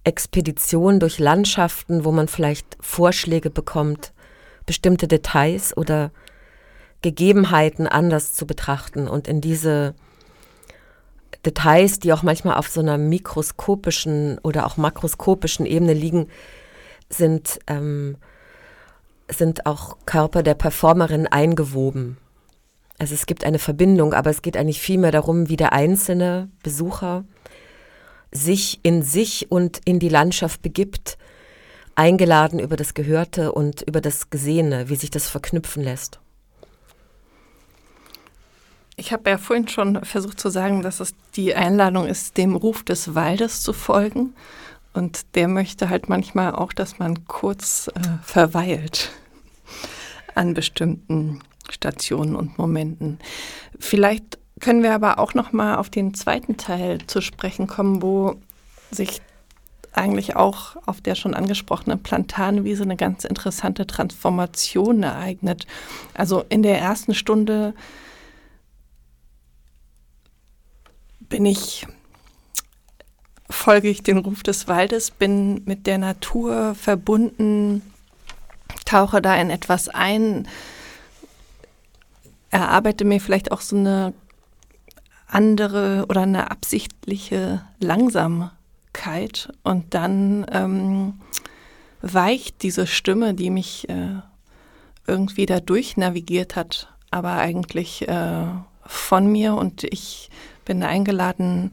[0.05, 4.13] Expedition durch Landschaften, wo man vielleicht Vorschläge bekommt,
[4.67, 6.11] bestimmte Details oder
[7.03, 9.95] Gegebenheiten anders zu betrachten und in diese
[11.45, 16.29] Details, die auch manchmal auf so einer mikroskopischen oder auch makroskopischen Ebene liegen,
[17.09, 18.17] sind, ähm,
[19.29, 22.19] sind auch Körper der Performerin eingewoben.
[22.99, 27.25] Also es gibt eine Verbindung, aber es geht eigentlich vielmehr darum, wie der einzelne Besucher
[28.33, 31.19] sich in sich und in die Landschaft begibt,
[31.95, 36.21] eingeladen über das Gehörte und über das Gesehene, wie sich das verknüpfen lässt.
[38.97, 42.83] Ich habe ja vorhin schon versucht zu sagen, dass es die Einladung ist, dem Ruf
[42.83, 44.35] des Waldes zu folgen.
[44.93, 49.11] Und der möchte halt manchmal auch, dass man kurz äh, verweilt
[50.35, 51.40] an bestimmten
[51.71, 53.19] Stationen und Momenten.
[53.79, 58.37] Vielleicht können wir aber auch noch mal auf den zweiten Teil zu sprechen kommen, wo
[58.90, 59.20] sich
[59.92, 65.66] eigentlich auch auf der schon angesprochenen Plantanwiese eine ganz interessante Transformation ereignet.
[66.14, 67.75] Also in der ersten Stunde
[71.18, 71.87] bin ich
[73.49, 77.83] folge ich den Ruf des Waldes, bin mit der Natur verbunden,
[78.85, 80.49] tauche da in etwas ein,
[82.51, 84.14] erarbeite mir vielleicht auch so eine
[85.33, 91.21] andere oder eine absichtliche Langsamkeit und dann ähm,
[92.03, 94.21] weicht diese Stimme, die mich äh,
[95.07, 98.47] irgendwie da durchnavigiert hat, aber eigentlich äh,
[98.85, 100.31] von mir und ich
[100.64, 101.73] bin eingeladen,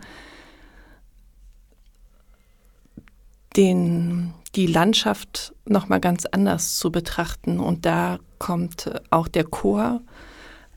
[3.56, 7.60] den, die Landschaft nochmal ganz anders zu betrachten.
[7.60, 10.02] Und da kommt auch der Chor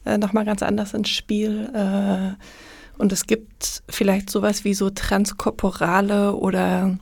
[0.05, 1.71] äh, nochmal ganz anders ins Spiel.
[1.75, 6.99] Äh, und es gibt vielleicht sowas wie so transkorporale oder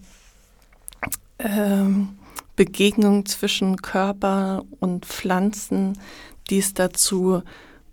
[1.39, 1.85] äh,
[2.57, 5.99] Begegnungen zwischen Körper und Pflanzen,
[6.51, 7.43] die es dazu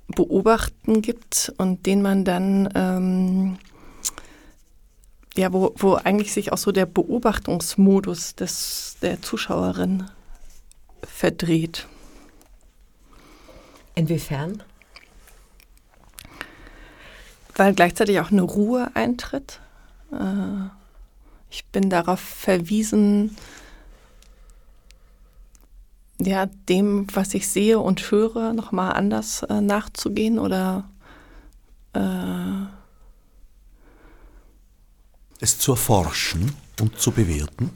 [0.08, 3.58] beobachten gibt und den man dann ähm,
[5.38, 10.10] ja, wo, wo eigentlich sich auch so der Beobachtungsmodus des, der Zuschauerin
[11.04, 11.88] verdreht.
[13.96, 14.63] Inwiefern?
[17.56, 19.60] Weil gleichzeitig auch eine Ruhe eintritt.
[20.12, 20.70] Äh,
[21.50, 23.36] ich bin darauf verwiesen,
[26.20, 30.89] ja, dem, was ich sehe und höre, nochmal anders äh, nachzugehen oder
[31.94, 32.65] äh,
[35.39, 37.72] es zu erforschen und zu bewerten?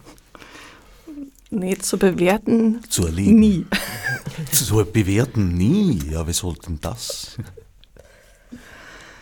[1.51, 3.39] Nee, zu bewerten zu erleben.
[3.39, 3.65] nie.
[4.51, 5.99] zu bewerten nie.
[6.11, 7.37] Ja, wie sollten das?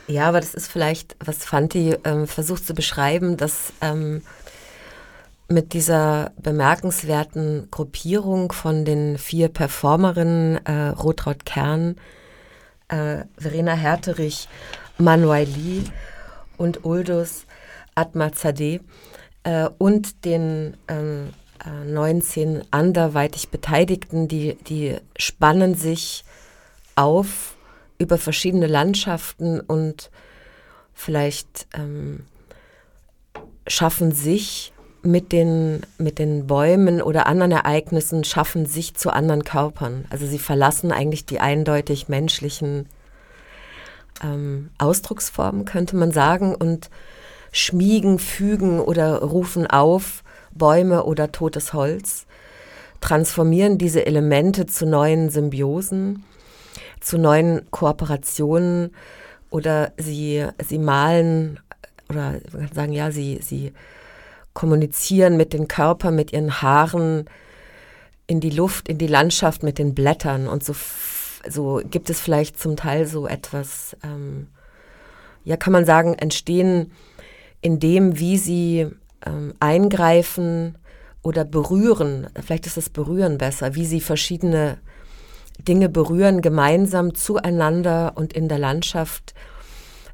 [0.08, 4.22] Ja, aber das ist vielleicht, was Fanti ähm, versucht zu beschreiben, dass ähm,
[5.50, 11.98] mit dieser bemerkenswerten Gruppierung von den vier Performerinnen, äh, Rotraud Kern,
[12.88, 14.48] äh, Verena Herterich,
[14.98, 15.84] Manuel Lee
[16.58, 17.46] und Uldus,
[17.96, 18.80] Atmazadeh
[19.44, 21.34] äh, und den ähm,
[21.66, 26.24] äh, 19 anderweitig Beteiligten, die, die spannen sich
[26.96, 27.57] auf
[27.98, 30.12] über verschiedene Landschaften und
[30.94, 32.26] vielleicht ähm,
[33.68, 40.06] schaffen sich mit den, mit den Bäumen oder anderen Ereignissen, schaffen sich zu anderen Körpern.
[40.10, 42.88] Also sie verlassen eigentlich die eindeutig menschlichen
[44.24, 46.90] ähm, Ausdrucksformen, könnte man sagen, und
[47.52, 52.26] schmiegen, fügen oder rufen auf Bäume oder totes Holz,
[53.00, 56.24] transformieren diese Elemente zu neuen Symbiosen,
[57.00, 58.92] zu neuen Kooperationen
[59.50, 61.60] oder sie, sie malen
[62.10, 63.74] oder man kann sagen, ja, sie, sie
[64.54, 67.26] kommunizieren mit den Körpern, mit ihren Haaren
[68.28, 70.48] in die Luft, in die Landschaft, mit den Blättern.
[70.48, 70.76] Und so,
[71.48, 74.48] so gibt es vielleicht zum Teil so etwas, ähm,
[75.44, 76.92] ja, kann man sagen, entstehen
[77.62, 78.88] in dem, wie sie
[79.26, 80.78] ähm, eingreifen
[81.22, 84.78] oder berühren, vielleicht ist das Berühren besser, wie sie verschiedene
[85.58, 89.34] Dinge berühren, gemeinsam zueinander und in der Landschaft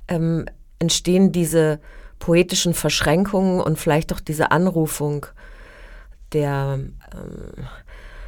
[0.07, 0.45] ähm,
[0.79, 1.79] entstehen diese
[2.19, 5.25] poetischen Verschränkungen und vielleicht auch diese Anrufung
[6.31, 6.79] der,
[7.13, 7.67] ähm,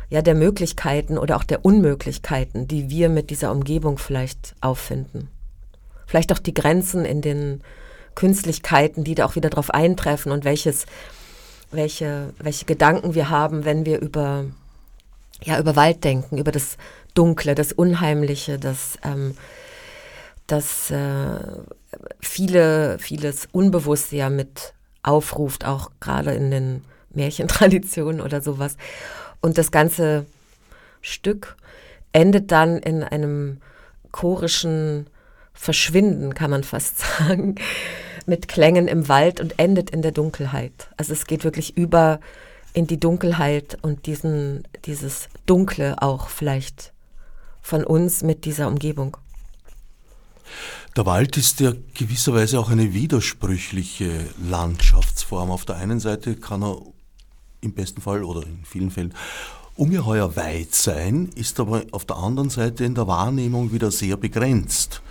[0.10, 5.30] ja, der Möglichkeiten oder auch der Unmöglichkeiten, die wir mit dieser Umgebung vielleicht auffinden.
[6.06, 7.62] Vielleicht auch die Grenzen in den
[8.14, 10.86] Künstlichkeiten, die da auch wieder drauf eintreffen und welches,
[11.72, 14.46] welche, welche Gedanken wir haben, wenn wir über,
[15.44, 16.78] ja, über Wald denken, über das
[17.16, 19.36] Dunkle, das Unheimliche, das, ähm,
[20.46, 21.40] das äh,
[22.20, 28.78] viele, vieles Unbewusste ja mit aufruft, auch gerade in den Märchentraditionen oder sowas.
[29.42, 30.26] Und das ganze
[31.02, 31.56] Stück
[32.12, 33.62] endet dann in einem
[34.12, 35.08] chorischen
[35.54, 37.56] Verschwinden, kann man fast sagen,
[38.26, 40.90] mit Klängen im Wald und endet in der Dunkelheit.
[40.98, 42.20] Also es geht wirklich über
[42.74, 46.92] in die Dunkelheit und diesen, dieses Dunkle auch vielleicht
[47.66, 49.18] von uns mit dieser Umgebung.
[50.96, 55.50] Der Wald ist ja gewisserweise auch eine widersprüchliche Landschaftsform.
[55.50, 56.78] Auf der einen Seite kann er
[57.62, 59.16] im besten Fall oder in vielen Fällen
[59.76, 65.02] ungeheuer weit sein, ist aber auf der anderen Seite in der Wahrnehmung wieder sehr begrenzt.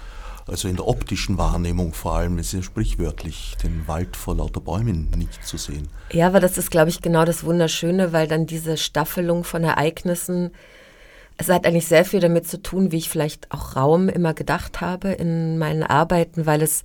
[0.46, 4.60] Also in der optischen Wahrnehmung vor allem, es ist ja sprichwörtlich, den Wald vor lauter
[4.60, 5.88] Bäumen nicht zu sehen.
[6.12, 10.52] Ja, aber das ist, glaube ich, genau das Wunderschöne, weil dann diese Staffelung von Ereignissen,
[11.36, 14.80] es hat eigentlich sehr viel damit zu tun, wie ich vielleicht auch Raum immer gedacht
[14.80, 16.84] habe in meinen Arbeiten, weil es,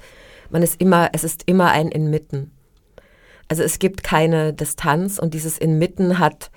[0.50, 2.52] man ist immer, es ist immer ein Inmitten.
[3.48, 6.52] Also es gibt keine Distanz und dieses Inmitten hat,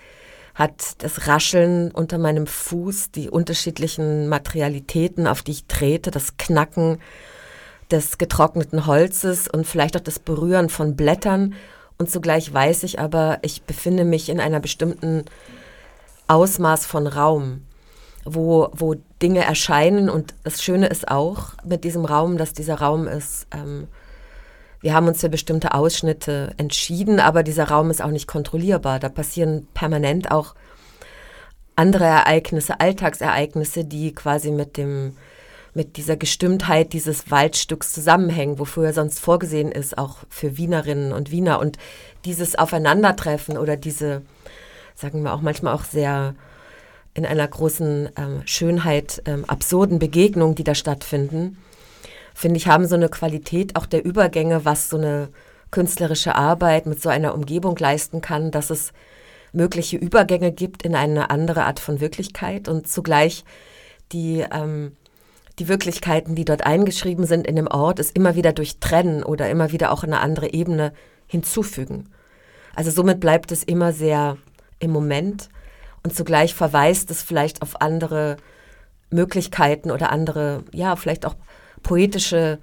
[0.54, 6.98] hat das Rascheln unter meinem Fuß, die unterschiedlichen Materialitäten, auf die ich trete, das Knacken
[7.90, 11.54] des getrockneten Holzes und vielleicht auch das Berühren von Blättern.
[11.98, 15.24] Und zugleich weiß ich aber, ich befinde mich in einer bestimmten
[16.26, 17.62] Ausmaß von Raum
[18.24, 20.08] wo, wo Dinge erscheinen.
[20.08, 23.88] Und das Schöne ist auch mit diesem Raum, dass dieser Raum ist, ähm,
[24.80, 28.98] wir haben uns für bestimmte Ausschnitte entschieden, aber dieser Raum ist auch nicht kontrollierbar.
[28.98, 30.56] Da passieren permanent auch
[31.76, 35.16] andere Ereignisse, Alltagsereignisse, die quasi mit dem
[35.74, 41.30] mit dieser Gestimmtheit dieses Waldstücks zusammenhängen, wofür er sonst vorgesehen ist, auch für Wienerinnen und
[41.30, 41.60] Wiener.
[41.60, 41.78] Und
[42.26, 44.20] dieses Aufeinandertreffen oder diese,
[44.94, 46.34] sagen wir auch manchmal auch sehr
[47.14, 51.58] in einer großen ähm, Schönheit, ähm, absurden Begegnungen, die da stattfinden,
[52.34, 55.28] finde ich, haben so eine Qualität auch der Übergänge, was so eine
[55.70, 58.92] künstlerische Arbeit mit so einer Umgebung leisten kann, dass es
[59.52, 63.44] mögliche Übergänge gibt in eine andere Art von Wirklichkeit und zugleich
[64.12, 64.96] die, ähm,
[65.58, 69.72] die Wirklichkeiten, die dort eingeschrieben sind in dem Ort, es immer wieder durchtrennen oder immer
[69.72, 70.92] wieder auch eine andere Ebene
[71.26, 72.08] hinzufügen.
[72.74, 74.38] Also somit bleibt es immer sehr
[74.78, 75.50] im Moment
[76.02, 78.36] und zugleich verweist es vielleicht auf andere
[79.10, 81.36] Möglichkeiten oder andere, ja, vielleicht auch
[81.82, 82.58] poetische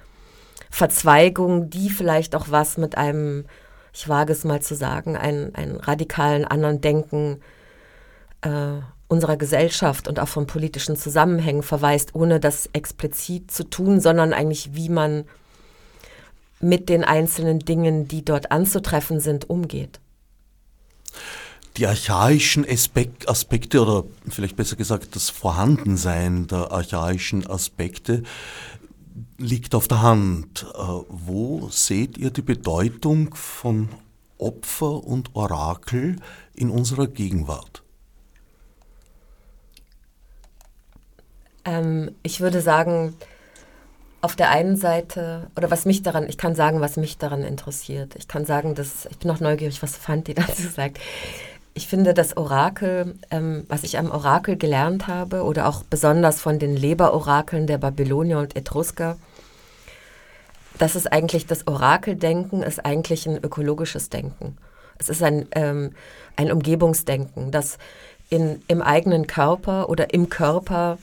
[0.70, 3.46] Verzweigungen, die vielleicht auch was mit einem,
[3.94, 7.42] ich wage es mal zu sagen, einen, einen radikalen anderen Denken
[8.42, 14.34] äh, unserer Gesellschaft und auch von politischen Zusammenhängen verweist, ohne das explizit zu tun, sondern
[14.34, 15.26] eigentlich, wie man
[16.60, 20.00] mit den einzelnen Dingen, die dort anzutreffen sind, umgeht
[21.78, 28.24] die archaischen Aspekte oder vielleicht besser gesagt das Vorhandensein der archaischen Aspekte
[29.38, 30.66] liegt auf der Hand.
[30.74, 33.90] Äh, wo seht ihr die Bedeutung von
[34.38, 36.18] Opfer und Orakel
[36.54, 37.84] in unserer Gegenwart?
[41.66, 43.16] Ähm, ich würde sagen,
[44.22, 48.16] auf der einen Seite, oder was mich daran, ich kann sagen, was mich daran interessiert.
[48.18, 51.00] Ich kann sagen, dass, ich bin auch neugierig, was Fanti dazu sagt.
[51.80, 56.60] Ich finde das Orakel, ähm, was ich am Orakel gelernt habe, oder auch besonders von
[56.60, 59.16] den Leberorakeln der Babylonier und Etrusker,
[60.78, 64.58] das ist eigentlich das Orakeldenken, ist eigentlich ein ökologisches Denken.
[64.98, 65.92] Es ist ein, ähm,
[66.36, 67.78] ein Umgebungsdenken, das
[68.30, 70.98] in, im eigenen Körper oder im Körper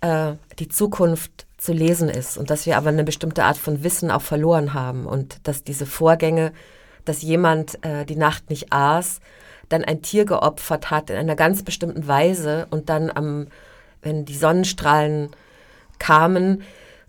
[0.00, 4.12] äh, die Zukunft zu lesen ist und dass wir aber eine bestimmte Art von Wissen
[4.12, 6.52] auch verloren haben und dass diese Vorgänge,
[7.04, 9.18] dass jemand äh, die Nacht nicht aß,
[9.68, 13.48] dann ein Tier geopfert hat in einer ganz bestimmten Weise und dann am,
[14.02, 15.30] wenn die Sonnenstrahlen
[15.98, 16.62] kamen,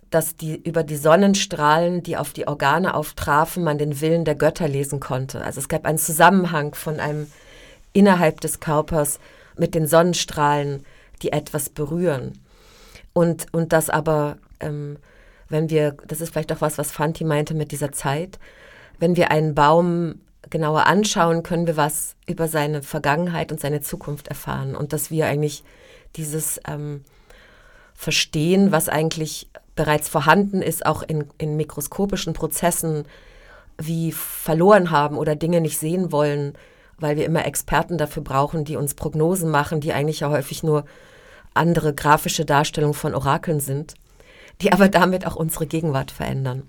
[0.10, 4.68] dass die über die Sonnenstrahlen, die auf die Organe auftrafen, man den Willen der Götter
[4.68, 5.41] lesen konnte.
[5.43, 7.28] Also es gab einen Zusammenhang von einem
[7.93, 9.20] innerhalb des Körpers
[9.58, 10.86] mit den Sonnenstrahlen,
[11.22, 12.34] die etwas berühren.
[13.14, 14.97] Und, und das aber, ähm,
[15.49, 18.39] wenn wir, das ist vielleicht auch was, was Fanti meinte mit dieser Zeit,
[18.99, 24.28] wenn wir einen Baum genauer anschauen, können wir was über seine Vergangenheit und seine Zukunft
[24.28, 24.76] erfahren.
[24.76, 25.64] Und dass wir eigentlich
[26.16, 27.04] dieses ähm,
[27.94, 33.06] Verstehen, was eigentlich bereits vorhanden ist, auch in, in mikroskopischen Prozessen,
[33.78, 36.54] wie verloren haben oder Dinge nicht sehen wollen,
[36.98, 40.86] weil wir immer Experten dafür brauchen, die uns Prognosen machen, die eigentlich ja häufig nur
[41.54, 43.96] andere grafische Darstellungen von Orakeln sind,
[44.62, 46.64] die aber damit auch unsere Gegenwart verändern.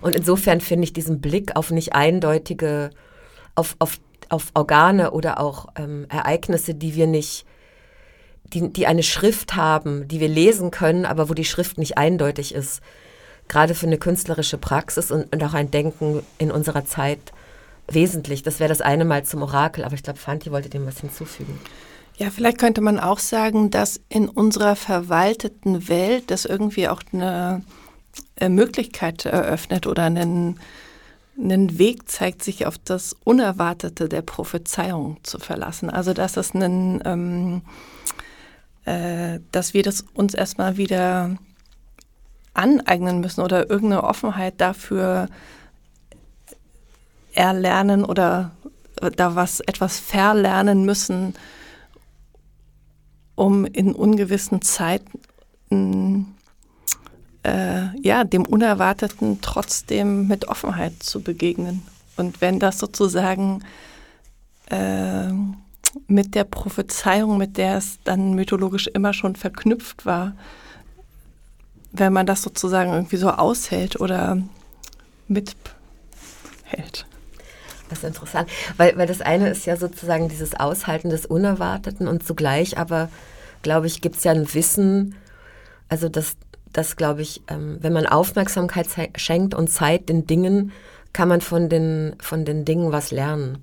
[0.00, 2.90] Und insofern finde ich diesen Blick auf nicht eindeutige,
[3.54, 3.98] auf, auf,
[4.28, 7.46] auf Organe oder auch ähm, Ereignisse, die wir nicht,
[8.52, 12.54] die, die eine Schrift haben, die wir lesen können, aber wo die Schrift nicht eindeutig
[12.54, 12.80] ist,
[13.48, 17.32] gerade für eine künstlerische Praxis und, und auch ein Denken in unserer Zeit
[17.88, 18.42] wesentlich.
[18.42, 21.58] Das wäre das eine Mal zum Orakel, aber ich glaube, Fanti wollte dem was hinzufügen.
[22.16, 27.62] Ja, vielleicht könnte man auch sagen, dass in unserer verwalteten Welt das irgendwie auch eine
[28.48, 30.60] Möglichkeit eröffnet oder einen,
[31.38, 35.90] einen Weg zeigt, sich auf das Unerwartete der Prophezeiung zu verlassen.
[35.90, 37.62] Also dass es einen, ähm,
[38.84, 41.36] äh, dass wir das uns erstmal wieder
[42.54, 45.28] aneignen müssen oder irgendeine Offenheit dafür
[47.34, 48.52] erlernen oder
[49.16, 51.34] da was etwas verlernen müssen,
[53.34, 56.35] um in ungewissen Zeiten
[57.46, 61.82] äh, ja, dem Unerwarteten trotzdem mit Offenheit zu begegnen.
[62.16, 63.62] Und wenn das sozusagen
[64.68, 65.30] äh,
[66.08, 70.34] mit der Prophezeiung, mit der es dann mythologisch immer schon verknüpft war,
[71.92, 74.38] wenn man das sozusagen irgendwie so aushält oder
[75.28, 75.56] mithält.
[77.88, 82.26] Das ist interessant, weil, weil das eine ist ja sozusagen dieses Aushalten des Unerwarteten und
[82.26, 83.08] zugleich aber,
[83.62, 85.14] glaube ich, gibt es ja ein Wissen,
[85.88, 86.36] also das,
[86.72, 90.72] das glaube ich, ähm, wenn man Aufmerksamkeit schenkt und Zeit den Dingen,
[91.12, 93.62] kann man von den, von den Dingen was lernen.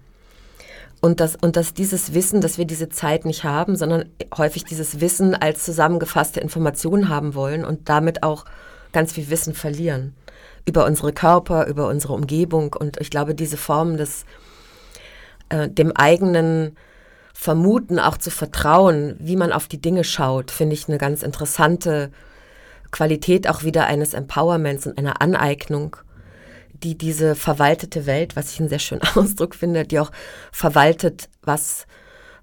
[1.01, 4.06] Und dass, und dass dieses Wissen, dass wir diese Zeit nicht haben, sondern
[4.38, 8.45] häufig dieses Wissen als zusammengefasste Information haben wollen und damit auch
[8.93, 10.16] ganz viel Wissen verlieren
[10.66, 12.74] über unsere Körper, über unsere Umgebung.
[12.74, 14.26] Und ich glaube, diese Form des
[15.49, 16.78] äh, dem eigenen
[17.34, 22.12] Vermuten auch zu vertrauen, wie man auf die Dinge schaut, finde ich eine ganz interessante
[22.94, 25.98] Qualität auch wieder eines Empowerments und einer Aneignung
[26.84, 30.12] die diese verwaltete Welt, was ich einen sehr schönen Ausdruck finde, die auch
[30.52, 31.88] verwaltet, was,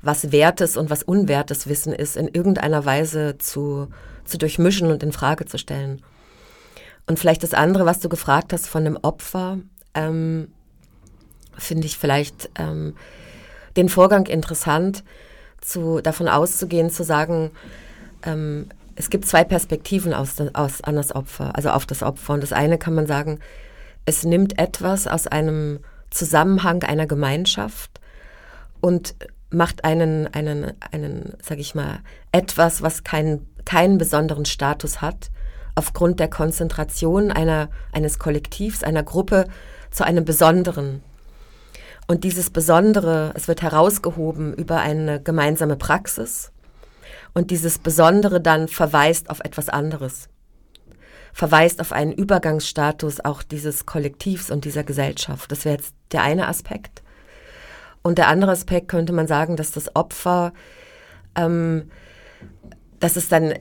[0.02, 3.88] was wertes und was unwertes Wissen ist, in irgendeiner Weise zu,
[4.24, 6.02] zu durchmischen und in Frage zu stellen.
[7.06, 9.58] Und vielleicht das andere, was du gefragt hast von dem Opfer,
[9.94, 10.48] ähm,
[11.56, 12.96] finde ich vielleicht ähm,
[13.76, 15.04] den Vorgang interessant,
[15.60, 17.50] zu, davon auszugehen, zu sagen,
[18.24, 22.34] ähm, es gibt zwei Perspektiven aus, aus, an das Opfer, also auf das Opfer.
[22.34, 23.38] Und das eine kann man sagen,
[24.04, 25.80] es nimmt etwas aus einem
[26.10, 28.00] Zusammenhang einer Gemeinschaft
[28.80, 29.14] und
[29.50, 32.00] macht einen, einen, einen, sag ich mal,
[32.32, 35.30] etwas, was keinen, keinen besonderen Status hat,
[35.74, 39.46] aufgrund der Konzentration einer, eines Kollektivs, einer Gruppe
[39.90, 41.02] zu einem Besonderen.
[42.06, 46.52] Und dieses Besondere, es wird herausgehoben über eine gemeinsame Praxis
[47.34, 50.28] und dieses Besondere dann verweist auf etwas anderes
[51.32, 55.50] verweist auf einen Übergangsstatus auch dieses Kollektivs und dieser Gesellschaft.
[55.50, 57.02] Das wäre jetzt der eine Aspekt.
[58.02, 60.52] Und der andere Aspekt könnte man sagen, dass das Opfer,
[61.34, 61.90] ähm,
[62.98, 63.54] das ist dann,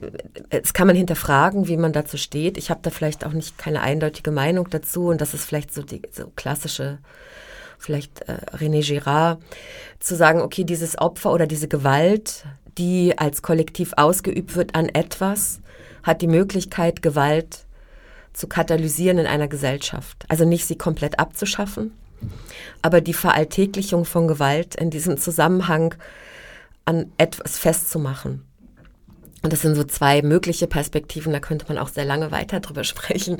[0.50, 2.58] das kann man hinterfragen, wie man dazu steht.
[2.58, 5.82] Ich habe da vielleicht auch nicht keine eindeutige Meinung dazu und das ist vielleicht so
[5.82, 6.98] die so klassische,
[7.78, 9.40] vielleicht äh, René Girard,
[9.98, 12.44] zu sagen, okay, dieses Opfer oder diese Gewalt,
[12.80, 15.60] die als Kollektiv ausgeübt wird an etwas,
[16.02, 17.66] hat die Möglichkeit, Gewalt
[18.32, 20.24] zu katalysieren in einer Gesellschaft.
[20.28, 21.92] Also nicht sie komplett abzuschaffen,
[22.80, 25.94] aber die Veralltäglichung von Gewalt in diesem Zusammenhang
[26.86, 28.46] an etwas festzumachen.
[29.42, 32.84] Und das sind so zwei mögliche Perspektiven, da könnte man auch sehr lange weiter drüber
[32.92, 33.38] sprechen.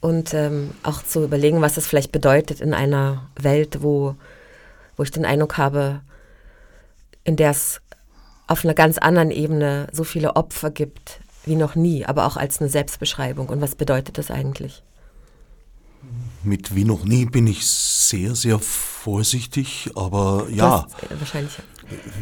[0.00, 4.16] Und ähm, auch zu überlegen, was das vielleicht bedeutet in einer Welt, wo,
[4.96, 6.00] wo ich den Eindruck habe,
[7.22, 7.80] in der es
[8.52, 12.60] auf einer ganz anderen Ebene so viele Opfer gibt, wie noch nie, aber auch als
[12.60, 13.48] eine Selbstbeschreibung.
[13.48, 14.82] Und was bedeutet das eigentlich?
[16.44, 20.86] Mit wie noch nie bin ich sehr, sehr vorsichtig, aber ja.
[21.02, 21.52] Äh, wahrscheinlich.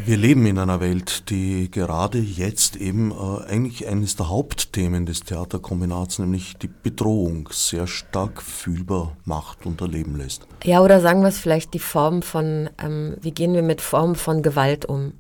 [0.05, 5.21] Wir leben in einer Welt, die gerade jetzt eben äh, eigentlich eines der Hauptthemen des
[5.21, 10.47] Theaterkombinats, nämlich die Bedrohung, sehr stark fühlbar macht und erleben lässt.
[10.65, 14.17] Ja, oder sagen wir es vielleicht die Form von, ähm, wie gehen wir mit Formen
[14.17, 15.13] von Gewalt um?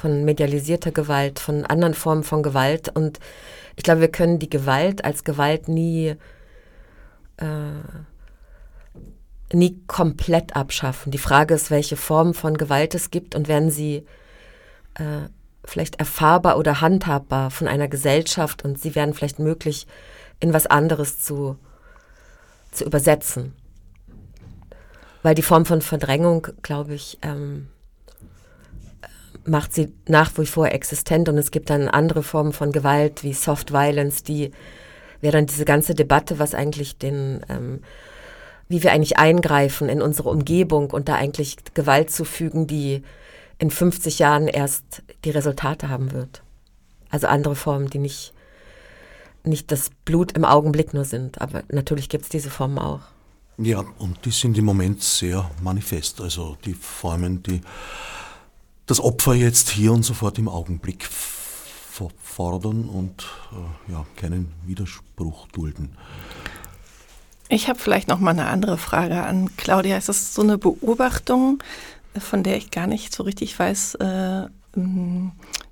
[0.00, 2.88] Von medialisierter Gewalt, von anderen Formen von Gewalt.
[2.88, 3.18] Und
[3.76, 6.14] ich glaube, wir können die Gewalt als Gewalt nie,
[7.38, 7.82] äh,
[9.52, 11.10] nie komplett abschaffen.
[11.10, 14.06] Die Frage ist, welche Formen von Gewalt es gibt und werden sie
[14.94, 15.28] äh,
[15.64, 19.86] vielleicht erfahrbar oder handhabbar von einer Gesellschaft und sie werden vielleicht möglich,
[20.40, 21.58] in was anderes zu,
[22.70, 23.54] zu übersetzen.
[25.22, 27.68] Weil die Form von Verdrängung, glaube ich, ähm,
[29.48, 33.32] macht sie nach wie vor existent und es gibt dann andere Formen von Gewalt wie
[33.32, 34.50] Soft Violence, die
[35.20, 37.80] während diese ganze Debatte, was eigentlich den, ähm,
[38.68, 43.02] wie wir eigentlich eingreifen in unsere Umgebung und da eigentlich Gewalt zufügen, die
[43.58, 46.42] in 50 Jahren erst die Resultate haben wird.
[47.10, 48.32] Also andere Formen, die nicht,
[49.42, 53.00] nicht das Blut im Augenblick nur sind, aber natürlich gibt es diese Formen auch.
[53.56, 56.20] Ja, und die sind im Moment sehr manifest.
[56.20, 57.60] Also die Formen, die
[58.88, 61.08] das Opfer jetzt hier und sofort im Augenblick
[62.22, 65.90] fordern und äh, ja, keinen Widerspruch dulden.
[67.48, 69.96] Ich habe vielleicht noch mal eine andere Frage an Claudia.
[69.96, 71.62] Ist das so eine Beobachtung,
[72.18, 74.46] von der ich gar nicht so richtig weiß, äh,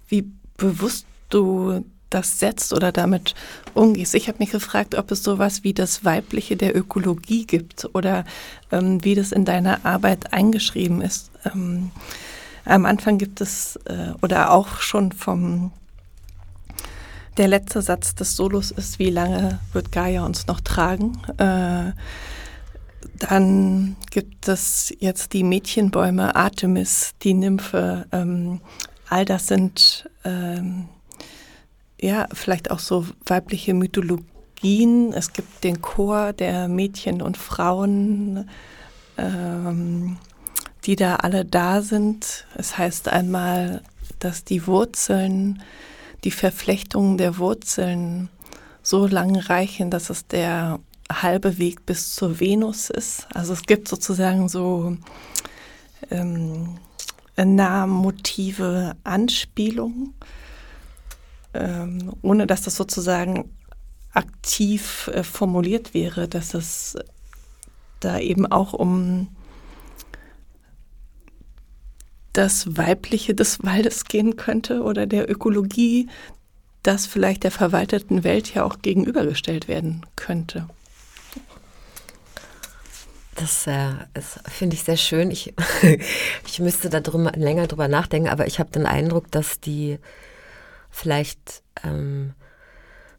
[0.08, 3.34] wie bewusst du das setzt oder damit
[3.74, 4.14] umgehst.
[4.14, 8.24] Ich habe mich gefragt, ob es sowas wie das Weibliche der Ökologie gibt oder
[8.70, 11.30] ähm, wie das in deiner Arbeit eingeschrieben ist.
[11.44, 11.90] Ähm,
[12.66, 15.72] am Anfang gibt es, äh, oder auch schon vom
[17.36, 21.18] Der letzte Satz des Solos ist, wie lange wird Gaia uns noch tragen?
[21.36, 21.92] Äh,
[23.18, 28.06] dann gibt es jetzt die Mädchenbäume, Artemis, die Nymphe.
[28.12, 28.60] Ähm,
[29.08, 30.88] all das sind ähm,
[32.00, 35.12] ja vielleicht auch so weibliche Mythologien.
[35.12, 38.48] Es gibt den Chor der Mädchen und Frauen,
[39.18, 40.16] ähm,
[40.86, 42.46] die da alle da sind.
[42.54, 43.82] Es heißt einmal,
[44.18, 45.62] dass die Wurzeln
[46.24, 48.30] die Verflechtungen der Wurzeln
[48.82, 50.80] so lang reichen, dass es der
[51.10, 53.26] halbe Weg bis zur Venus ist.
[53.32, 54.96] Also es gibt sozusagen so
[56.10, 56.78] ähm,
[57.36, 60.14] Namenmotive, Anspielungen,
[61.54, 63.50] ähm, ohne dass das sozusagen
[64.12, 66.96] aktiv äh, formuliert wäre, dass es
[68.00, 69.28] da eben auch um
[72.36, 76.08] das Weibliche des Waldes gehen könnte oder der Ökologie,
[76.82, 80.68] das vielleicht der verwalteten Welt ja auch gegenübergestellt werden könnte.
[83.36, 85.30] Das, äh, das finde ich sehr schön.
[85.30, 85.54] Ich,
[86.46, 89.98] ich müsste da drum, länger drüber nachdenken, aber ich habe den Eindruck, dass die
[90.90, 92.34] vielleicht ähm,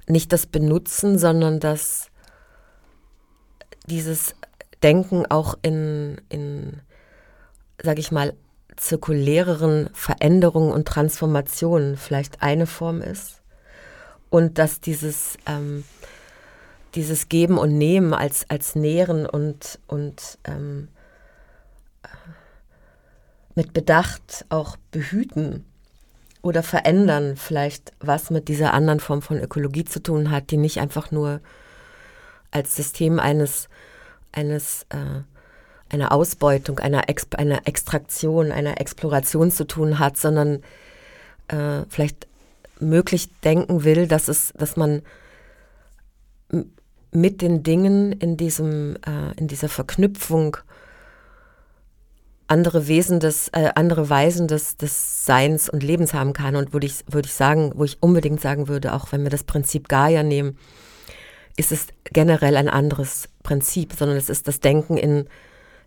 [0.08, 2.10] nicht das benutzen, sondern dass
[3.88, 4.36] dieses
[4.84, 6.82] Denken auch in, in
[7.82, 8.34] sage ich mal,
[8.78, 13.42] zirkuläreren Veränderungen und Transformationen vielleicht eine Form ist.
[14.30, 15.84] Und dass dieses, ähm,
[16.96, 20.90] dieses Geben und Nehmen als, als Nähren und, und ähm,
[23.56, 25.66] mit Bedacht auch behüten
[26.44, 30.80] oder verändern vielleicht was mit dieser anderen Form von Ökologie zu tun hat, die nicht
[30.80, 31.42] einfach nur
[32.52, 33.68] als System eines,
[34.32, 35.24] eines äh,
[35.90, 40.64] einer Ausbeutung, einer, Ex einer Extraktion, einer Exploration zu tun hat, sondern
[41.48, 42.28] äh, vielleicht
[42.80, 45.02] möglich denken will, dass es, dass man
[47.12, 50.58] mit den Dingen in diesem, äh, in dieser Verknüpfung
[52.48, 56.56] andere Wesen des, äh, andere Weisen des, des Seins und Lebens haben kann.
[56.56, 59.44] Und würde ich, würde ich sagen, wo ich unbedingt sagen würde, auch wenn wir das
[59.44, 60.58] Prinzip Gaia nehmen,
[61.58, 65.28] ist es generell ein anderes Prinzip, sondern es ist das Denken in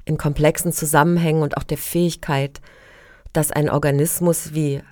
[0.04, 2.60] in komplexen Zusammenhängen und auch der Fähigkeit,
[3.32, 4.82] dass ein Organismus wie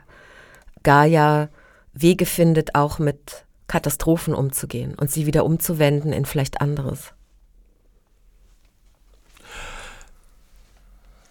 [0.82, 1.48] Gaia
[1.92, 7.12] Wege findet, auch mit Katastrophen umzugehen und sie wieder umzuwenden in vielleicht anderes.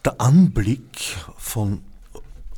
[0.05, 1.82] Der Anblick von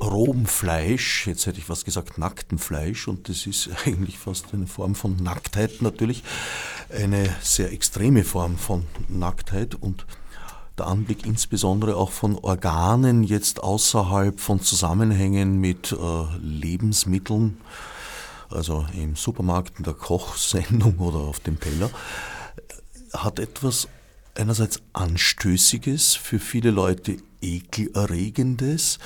[0.00, 4.66] rohem Fleisch, jetzt hätte ich was gesagt, nacktem Fleisch, und das ist eigentlich fast eine
[4.66, 6.22] Form von Nacktheit natürlich,
[6.90, 10.06] eine sehr extreme Form von Nacktheit und
[10.80, 17.58] der Anblick insbesondere auch von Organen jetzt außerhalb von Zusammenhängen mit äh, Lebensmitteln,
[18.48, 21.90] also im Supermarkt, in der Kochsendung oder auf dem Teller,
[23.12, 23.88] hat etwas
[24.34, 28.98] einerseits Anstößiges, für viele Leute Ekelerregendes,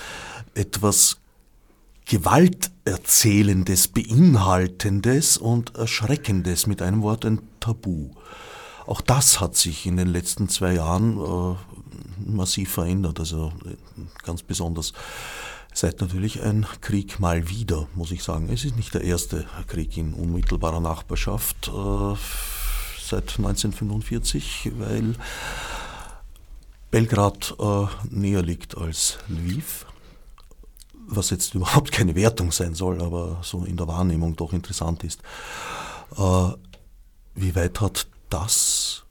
[0.55, 1.17] etwas
[2.05, 8.11] Gewalterzählendes, Beinhaltendes und Erschreckendes, mit einem Wort ein Tabu.
[8.87, 11.57] Auch das hat sich in den letzten zwei Jahren äh,
[12.31, 13.19] massiv verändert.
[13.19, 13.77] Also äh,
[14.23, 14.93] ganz besonders
[15.73, 18.49] seit natürlich ein Krieg mal wieder, muss ich sagen.
[18.49, 22.17] Es ist nicht der erste Krieg in unmittelbarer Nachbarschaft äh,
[23.03, 25.15] seit 1945, weil
[26.91, 29.87] Belgrad äh, näher liegt als Lviv,
[31.09, 35.21] was jetzt überhaupt keine Wertung sein soll, aber so in der Wahrnehmung doch interessant ist.
[36.17, 36.53] Äh,
[37.35, 39.05] wie weit hat das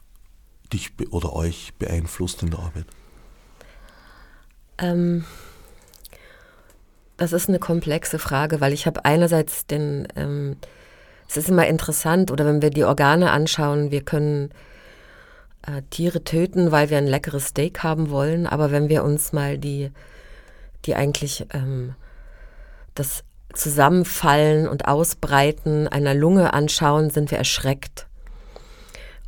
[0.72, 2.86] dich oder euch beeinflusst in der Arbeit?
[4.78, 5.24] Ähm,
[7.18, 10.58] das ist eine komplexe Frage, weil ich habe einerseits den, ähm,
[11.30, 14.50] es ist immer interessant, oder wenn wir die Organe anschauen, wir können
[15.66, 19.58] äh, Tiere töten, weil wir ein leckeres Steak haben wollen, aber wenn wir uns mal
[19.58, 19.92] die,
[20.86, 21.96] die eigentlich ähm,
[22.96, 28.08] das Zusammenfallen und Ausbreiten einer Lunge anschauen, sind wir erschreckt.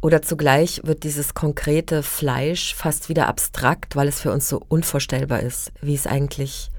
[0.05, 5.39] Oder zugleich wird dieses konkrete Fleisch fast wieder abstrakt, weil es für uns so unvorstellbar
[5.39, 6.69] ist, wie es eigentlich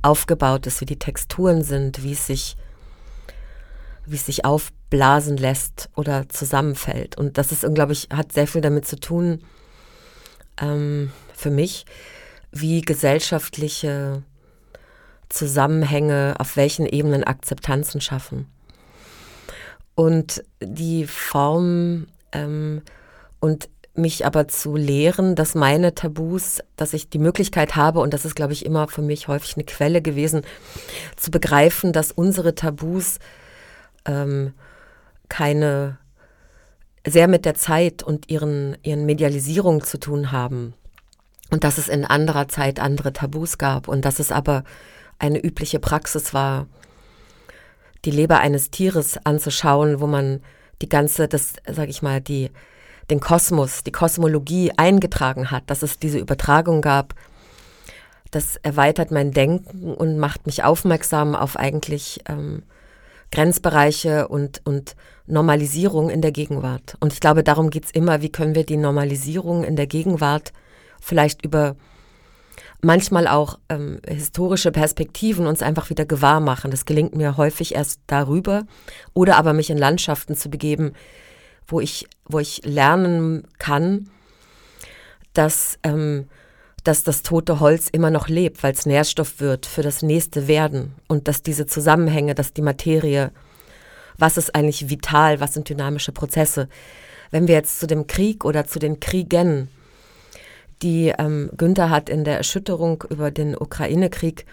[0.00, 2.56] aufgebaut ist, wie die Texturen sind, wie es sich,
[4.06, 7.18] wie es sich aufblasen lässt oder zusammenfällt.
[7.18, 9.40] Und das ist, glaube ich, hat sehr viel damit zu tun,
[10.62, 11.84] ähm, für mich,
[12.52, 14.22] wie gesellschaftliche
[15.28, 18.46] Zusammenhänge auf welchen Ebenen Akzeptanzen schaffen.
[19.96, 22.82] Und die Form ähm,
[23.40, 28.24] und mich aber zu lehren, dass meine Tabus, dass ich die Möglichkeit habe, und das
[28.24, 30.42] ist, glaube ich, immer für mich häufig eine Quelle gewesen,
[31.16, 33.18] zu begreifen, dass unsere Tabus
[34.06, 34.54] ähm,
[35.28, 35.98] keine
[37.06, 40.74] sehr mit der Zeit und ihren, ihren Medialisierungen zu tun haben.
[41.50, 44.64] Und dass es in anderer Zeit andere Tabus gab und dass es aber
[45.18, 46.66] eine übliche Praxis war,
[48.04, 50.40] die Leber eines Tieres anzuschauen, wo man
[50.82, 52.50] die ganze, das, sag ich mal, die,
[53.10, 57.14] den Kosmos, die Kosmologie eingetragen hat, dass es diese Übertragung gab.
[58.30, 62.62] Das erweitert mein Denken und macht mich aufmerksam auf eigentlich ähm,
[63.30, 66.96] Grenzbereiche und, und Normalisierung in der Gegenwart.
[67.00, 70.52] Und ich glaube, darum geht es immer, wie können wir die Normalisierung in der Gegenwart
[71.00, 71.76] vielleicht über
[72.80, 76.70] manchmal auch ähm, historische Perspektiven uns einfach wieder gewahr machen.
[76.70, 78.64] Das gelingt mir häufig erst darüber
[79.14, 80.92] oder aber mich in Landschaften zu begeben,
[81.66, 84.08] wo ich, wo ich lernen kann,
[85.32, 86.28] dass, ähm,
[86.84, 90.94] dass das tote Holz immer noch lebt, weil es Nährstoff wird für das nächste Werden
[91.08, 93.32] und dass diese Zusammenhänge, dass die Materie,
[94.16, 96.68] was ist eigentlich vital, was sind dynamische Prozesse.
[97.30, 99.68] Wenn wir jetzt zu dem Krieg oder zu den Kriegen
[100.82, 104.46] die ähm, Günther hat in der Erschütterung über den Ukraine-Krieg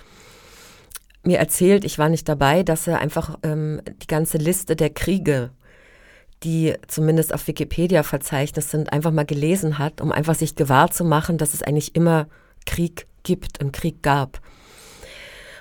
[1.24, 5.52] mir erzählt, ich war nicht dabei, dass er einfach ähm, die ganze Liste der Kriege,
[6.44, 11.04] die zumindest auf Wikipedia verzeichnet sind, einfach mal gelesen hat, um einfach sich gewahr zu
[11.04, 12.28] machen, dass es eigentlich immer
[12.66, 14.40] Krieg gibt und Krieg gab.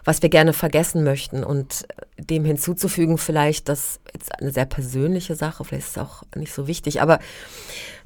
[0.04, 1.86] Was wir gerne vergessen möchten und
[2.18, 6.66] dem hinzuzufügen vielleicht, das ist eine sehr persönliche Sache, vielleicht ist es auch nicht so
[6.66, 7.20] wichtig, aber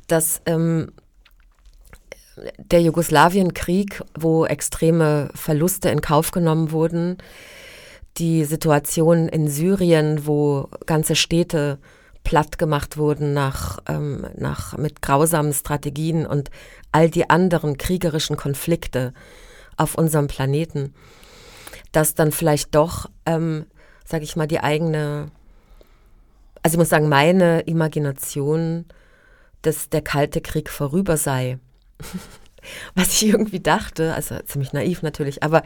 [0.06, 0.92] dass ähm,
[2.58, 7.18] der Jugoslawienkrieg, wo extreme Verluste in Kauf genommen wurden,
[8.18, 11.78] die Situation in Syrien, wo ganze Städte
[12.24, 16.50] platt gemacht wurden nach, ähm, nach, mit grausamen Strategien und
[16.92, 19.14] all die anderen kriegerischen Konflikte
[19.76, 20.94] auf unserem Planeten,
[21.92, 23.66] dass dann vielleicht doch, ähm,
[24.04, 25.30] sage ich mal, die eigene,
[26.62, 28.84] also ich muss sagen, meine Imagination,
[29.62, 31.58] dass der Kalte Krieg vorüber sei,
[32.94, 35.62] was ich irgendwie dachte, also ziemlich naiv natürlich, aber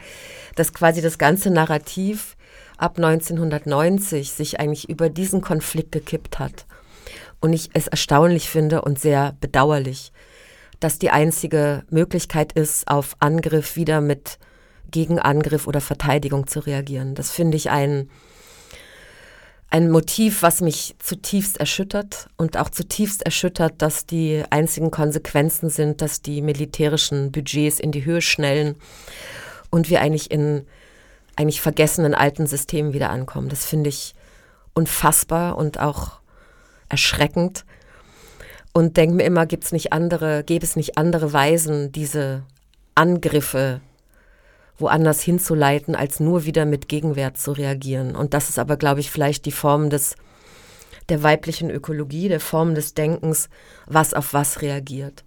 [0.55, 2.35] dass quasi das ganze Narrativ
[2.77, 6.65] ab 1990 sich eigentlich über diesen Konflikt gekippt hat.
[7.39, 10.11] Und ich es erstaunlich finde und sehr bedauerlich,
[10.79, 14.37] dass die einzige Möglichkeit ist, auf Angriff wieder mit
[14.91, 17.15] Gegenangriff oder Verteidigung zu reagieren.
[17.15, 18.09] Das finde ich ein
[19.73, 25.99] ein Motiv, was mich zutiefst erschüttert und auch zutiefst erschüttert, dass die einzigen Konsequenzen sind,
[25.99, 28.75] dass die militärischen Budgets in die Höhe schnellen
[29.71, 30.67] und wir eigentlich in
[31.35, 33.49] eigentlich vergessenen alten Systemen wieder ankommen.
[33.49, 34.13] Das finde ich
[34.75, 36.19] unfassbar und auch
[36.87, 37.65] erschreckend
[38.73, 42.43] und denke mir immer, gibt es nicht andere, gäbe es nicht andere Weisen, diese
[42.93, 43.81] Angriffe
[44.77, 48.15] woanders hinzuleiten, als nur wieder mit Gegenwert zu reagieren.
[48.15, 50.15] Und das ist aber, glaube ich, vielleicht die Form des,
[51.09, 53.49] der weiblichen Ökologie, der Form des Denkens,
[53.85, 55.23] was auf was reagiert.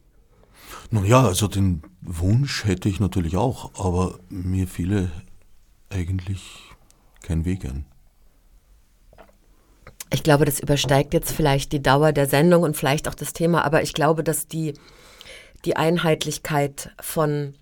[0.90, 5.10] Nun ja, also den Wunsch hätte ich natürlich auch, aber mir fiele
[5.90, 6.42] eigentlich
[7.22, 7.84] kein Weg ein.
[10.12, 13.64] Ich glaube, das übersteigt jetzt vielleicht die Dauer der Sendung und vielleicht auch das Thema,
[13.64, 14.74] aber ich glaube, dass die,
[15.64, 17.54] die Einheitlichkeit von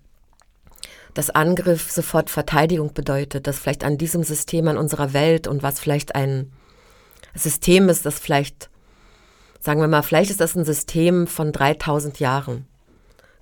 [1.15, 5.79] dass Angriff sofort Verteidigung bedeutet, dass vielleicht an diesem System, an unserer Welt und was
[5.79, 6.51] vielleicht ein
[7.33, 8.69] System ist, das vielleicht,
[9.59, 12.67] sagen wir mal, vielleicht ist das ein System von 3000 Jahren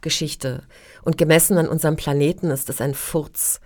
[0.02, 0.64] Geschichte
[1.04, 3.60] und gemessen an unserem Planeten ist das ein Furz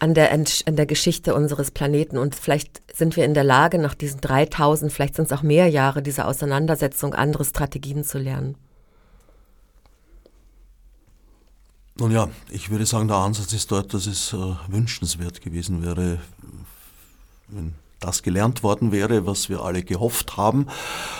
[0.00, 3.94] an der, an der Geschichte unseres Planeten und vielleicht sind wir in der Lage, nach
[3.94, 8.56] diesen 3000, vielleicht sind es auch mehr Jahre dieser Auseinandersetzung, andere Strategien zu lernen.
[12.00, 14.36] Nun ja, ich würde sagen, der Ansatz ist dort, dass es äh,
[14.68, 16.20] wünschenswert gewesen wäre,
[17.48, 20.68] wenn das gelernt worden wäre, was wir alle gehofft haben,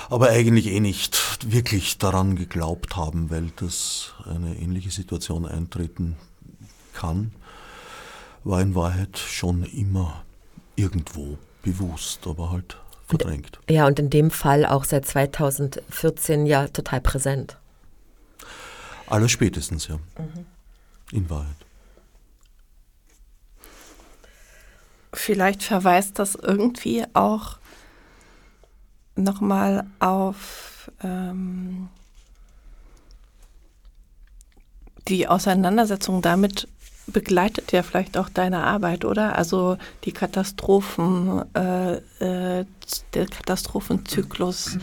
[0.08, 6.16] aber eigentlich eh nicht wirklich daran geglaubt haben, weil das eine ähnliche Situation eintreten
[6.94, 7.32] kann,
[8.44, 10.22] war in Wahrheit schon immer
[10.76, 12.76] irgendwo bewusst, aber halt
[13.08, 13.58] verdrängt.
[13.68, 17.56] Ja, und in dem Fall auch seit 2014 ja total präsent.
[19.08, 19.96] Aller spätestens, ja.
[19.96, 20.46] Mhm
[21.12, 21.56] in Wahrheit.
[25.12, 27.58] Vielleicht verweist das irgendwie auch
[29.16, 31.88] nochmal auf ähm,
[35.08, 36.68] die Auseinandersetzung damit
[37.06, 39.36] begleitet ja vielleicht auch deine Arbeit, oder?
[39.36, 42.66] Also die Katastrophen, äh, äh,
[43.14, 44.78] der Katastrophenzyklus,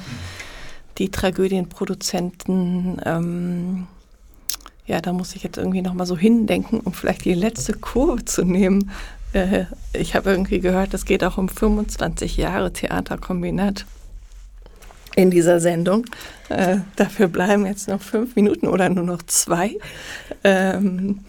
[0.97, 3.87] die Tragödienproduzenten, ähm,
[4.85, 8.43] ja, da muss ich jetzt irgendwie nochmal so hindenken, um vielleicht die letzte Kurve zu
[8.43, 8.91] nehmen.
[9.33, 13.85] äh, ich habe irgendwie gehört, es geht auch um 25 Jahre Theaterkombinat
[15.15, 16.05] in dieser Sendung.
[16.49, 19.77] Äh, dafür bleiben jetzt noch fünf Minuten oder nur noch zwei.
[20.43, 21.21] Ähm,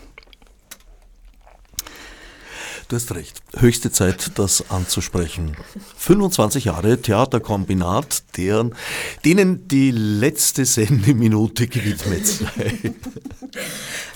[2.88, 3.42] Du hast recht.
[3.56, 5.56] Höchste Zeit, das anzusprechen.
[5.96, 8.76] 25 Jahre Theaterkombinat, deren,
[9.24, 12.94] denen die letzte Sendeminute gewidmet sei.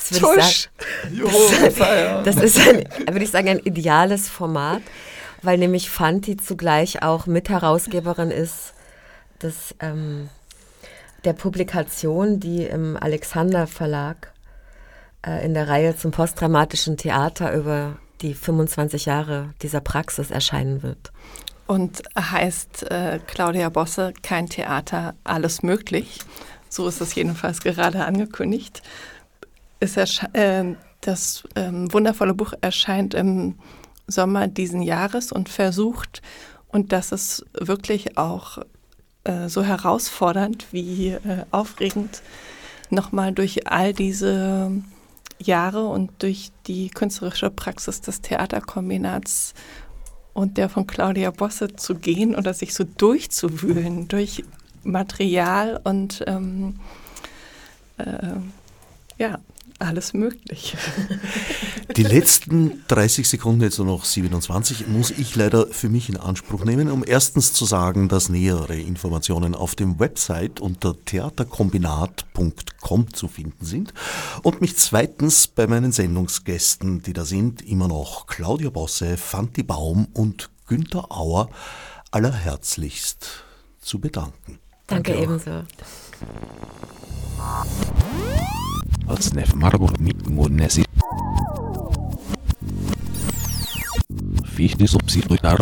[0.09, 4.83] Das würde ich sagen, das, das ist, ein, würde ich sagen, ein ideales Format,
[5.43, 8.75] weil nämlich Fanti zugleich auch Mitherausgeberin ist
[9.43, 10.29] des, ähm,
[11.25, 14.33] der Publikation, die im Alexander Verlag
[15.27, 21.13] äh, in der Reihe zum postdramatischen Theater über die 25 Jahre dieser Praxis erscheinen wird.
[21.67, 26.19] Und heißt äh, Claudia Bosse kein Theater, alles möglich.
[26.69, 28.83] So ist es jedenfalls gerade angekündigt.
[29.79, 33.55] Es äh, das äh, wundervolle Buch erscheint im
[34.07, 36.23] Sommer diesen Jahres und versucht,
[36.69, 38.59] und das ist wirklich auch
[39.25, 42.23] äh, so herausfordernd wie äh, aufregend,
[42.91, 44.71] nochmal durch all diese
[45.41, 49.55] Jahre und durch die künstlerische Praxis des Theaterkombinats
[50.33, 54.45] und der von Claudia Bosse zu gehen oder sich so durchzuwühlen durch
[54.83, 56.81] Material und ähm,
[57.99, 58.37] äh,
[59.19, 59.39] ja,
[59.81, 60.77] alles möglich.
[61.97, 66.65] Die letzten 30 Sekunden, jetzt nur noch 27, muss ich leider für mich in Anspruch
[66.65, 73.65] nehmen, um erstens zu sagen, dass nähere Informationen auf dem Website unter theaterkombinat.com zu finden
[73.65, 73.95] sind
[74.43, 80.09] und mich zweitens bei meinen Sendungsgästen, die da sind, immer noch Claudia Bosse, Fanti Baum
[80.13, 81.51] und Günter Auer
[82.11, 83.45] allerherzlichst
[83.81, 84.59] zu bedanken.
[84.87, 85.65] Danke, Danke ebenso.
[89.19, 89.99] Snef Margot
[90.29, 90.85] Mudnesi.
[94.45, 95.59] Fichte subsidiar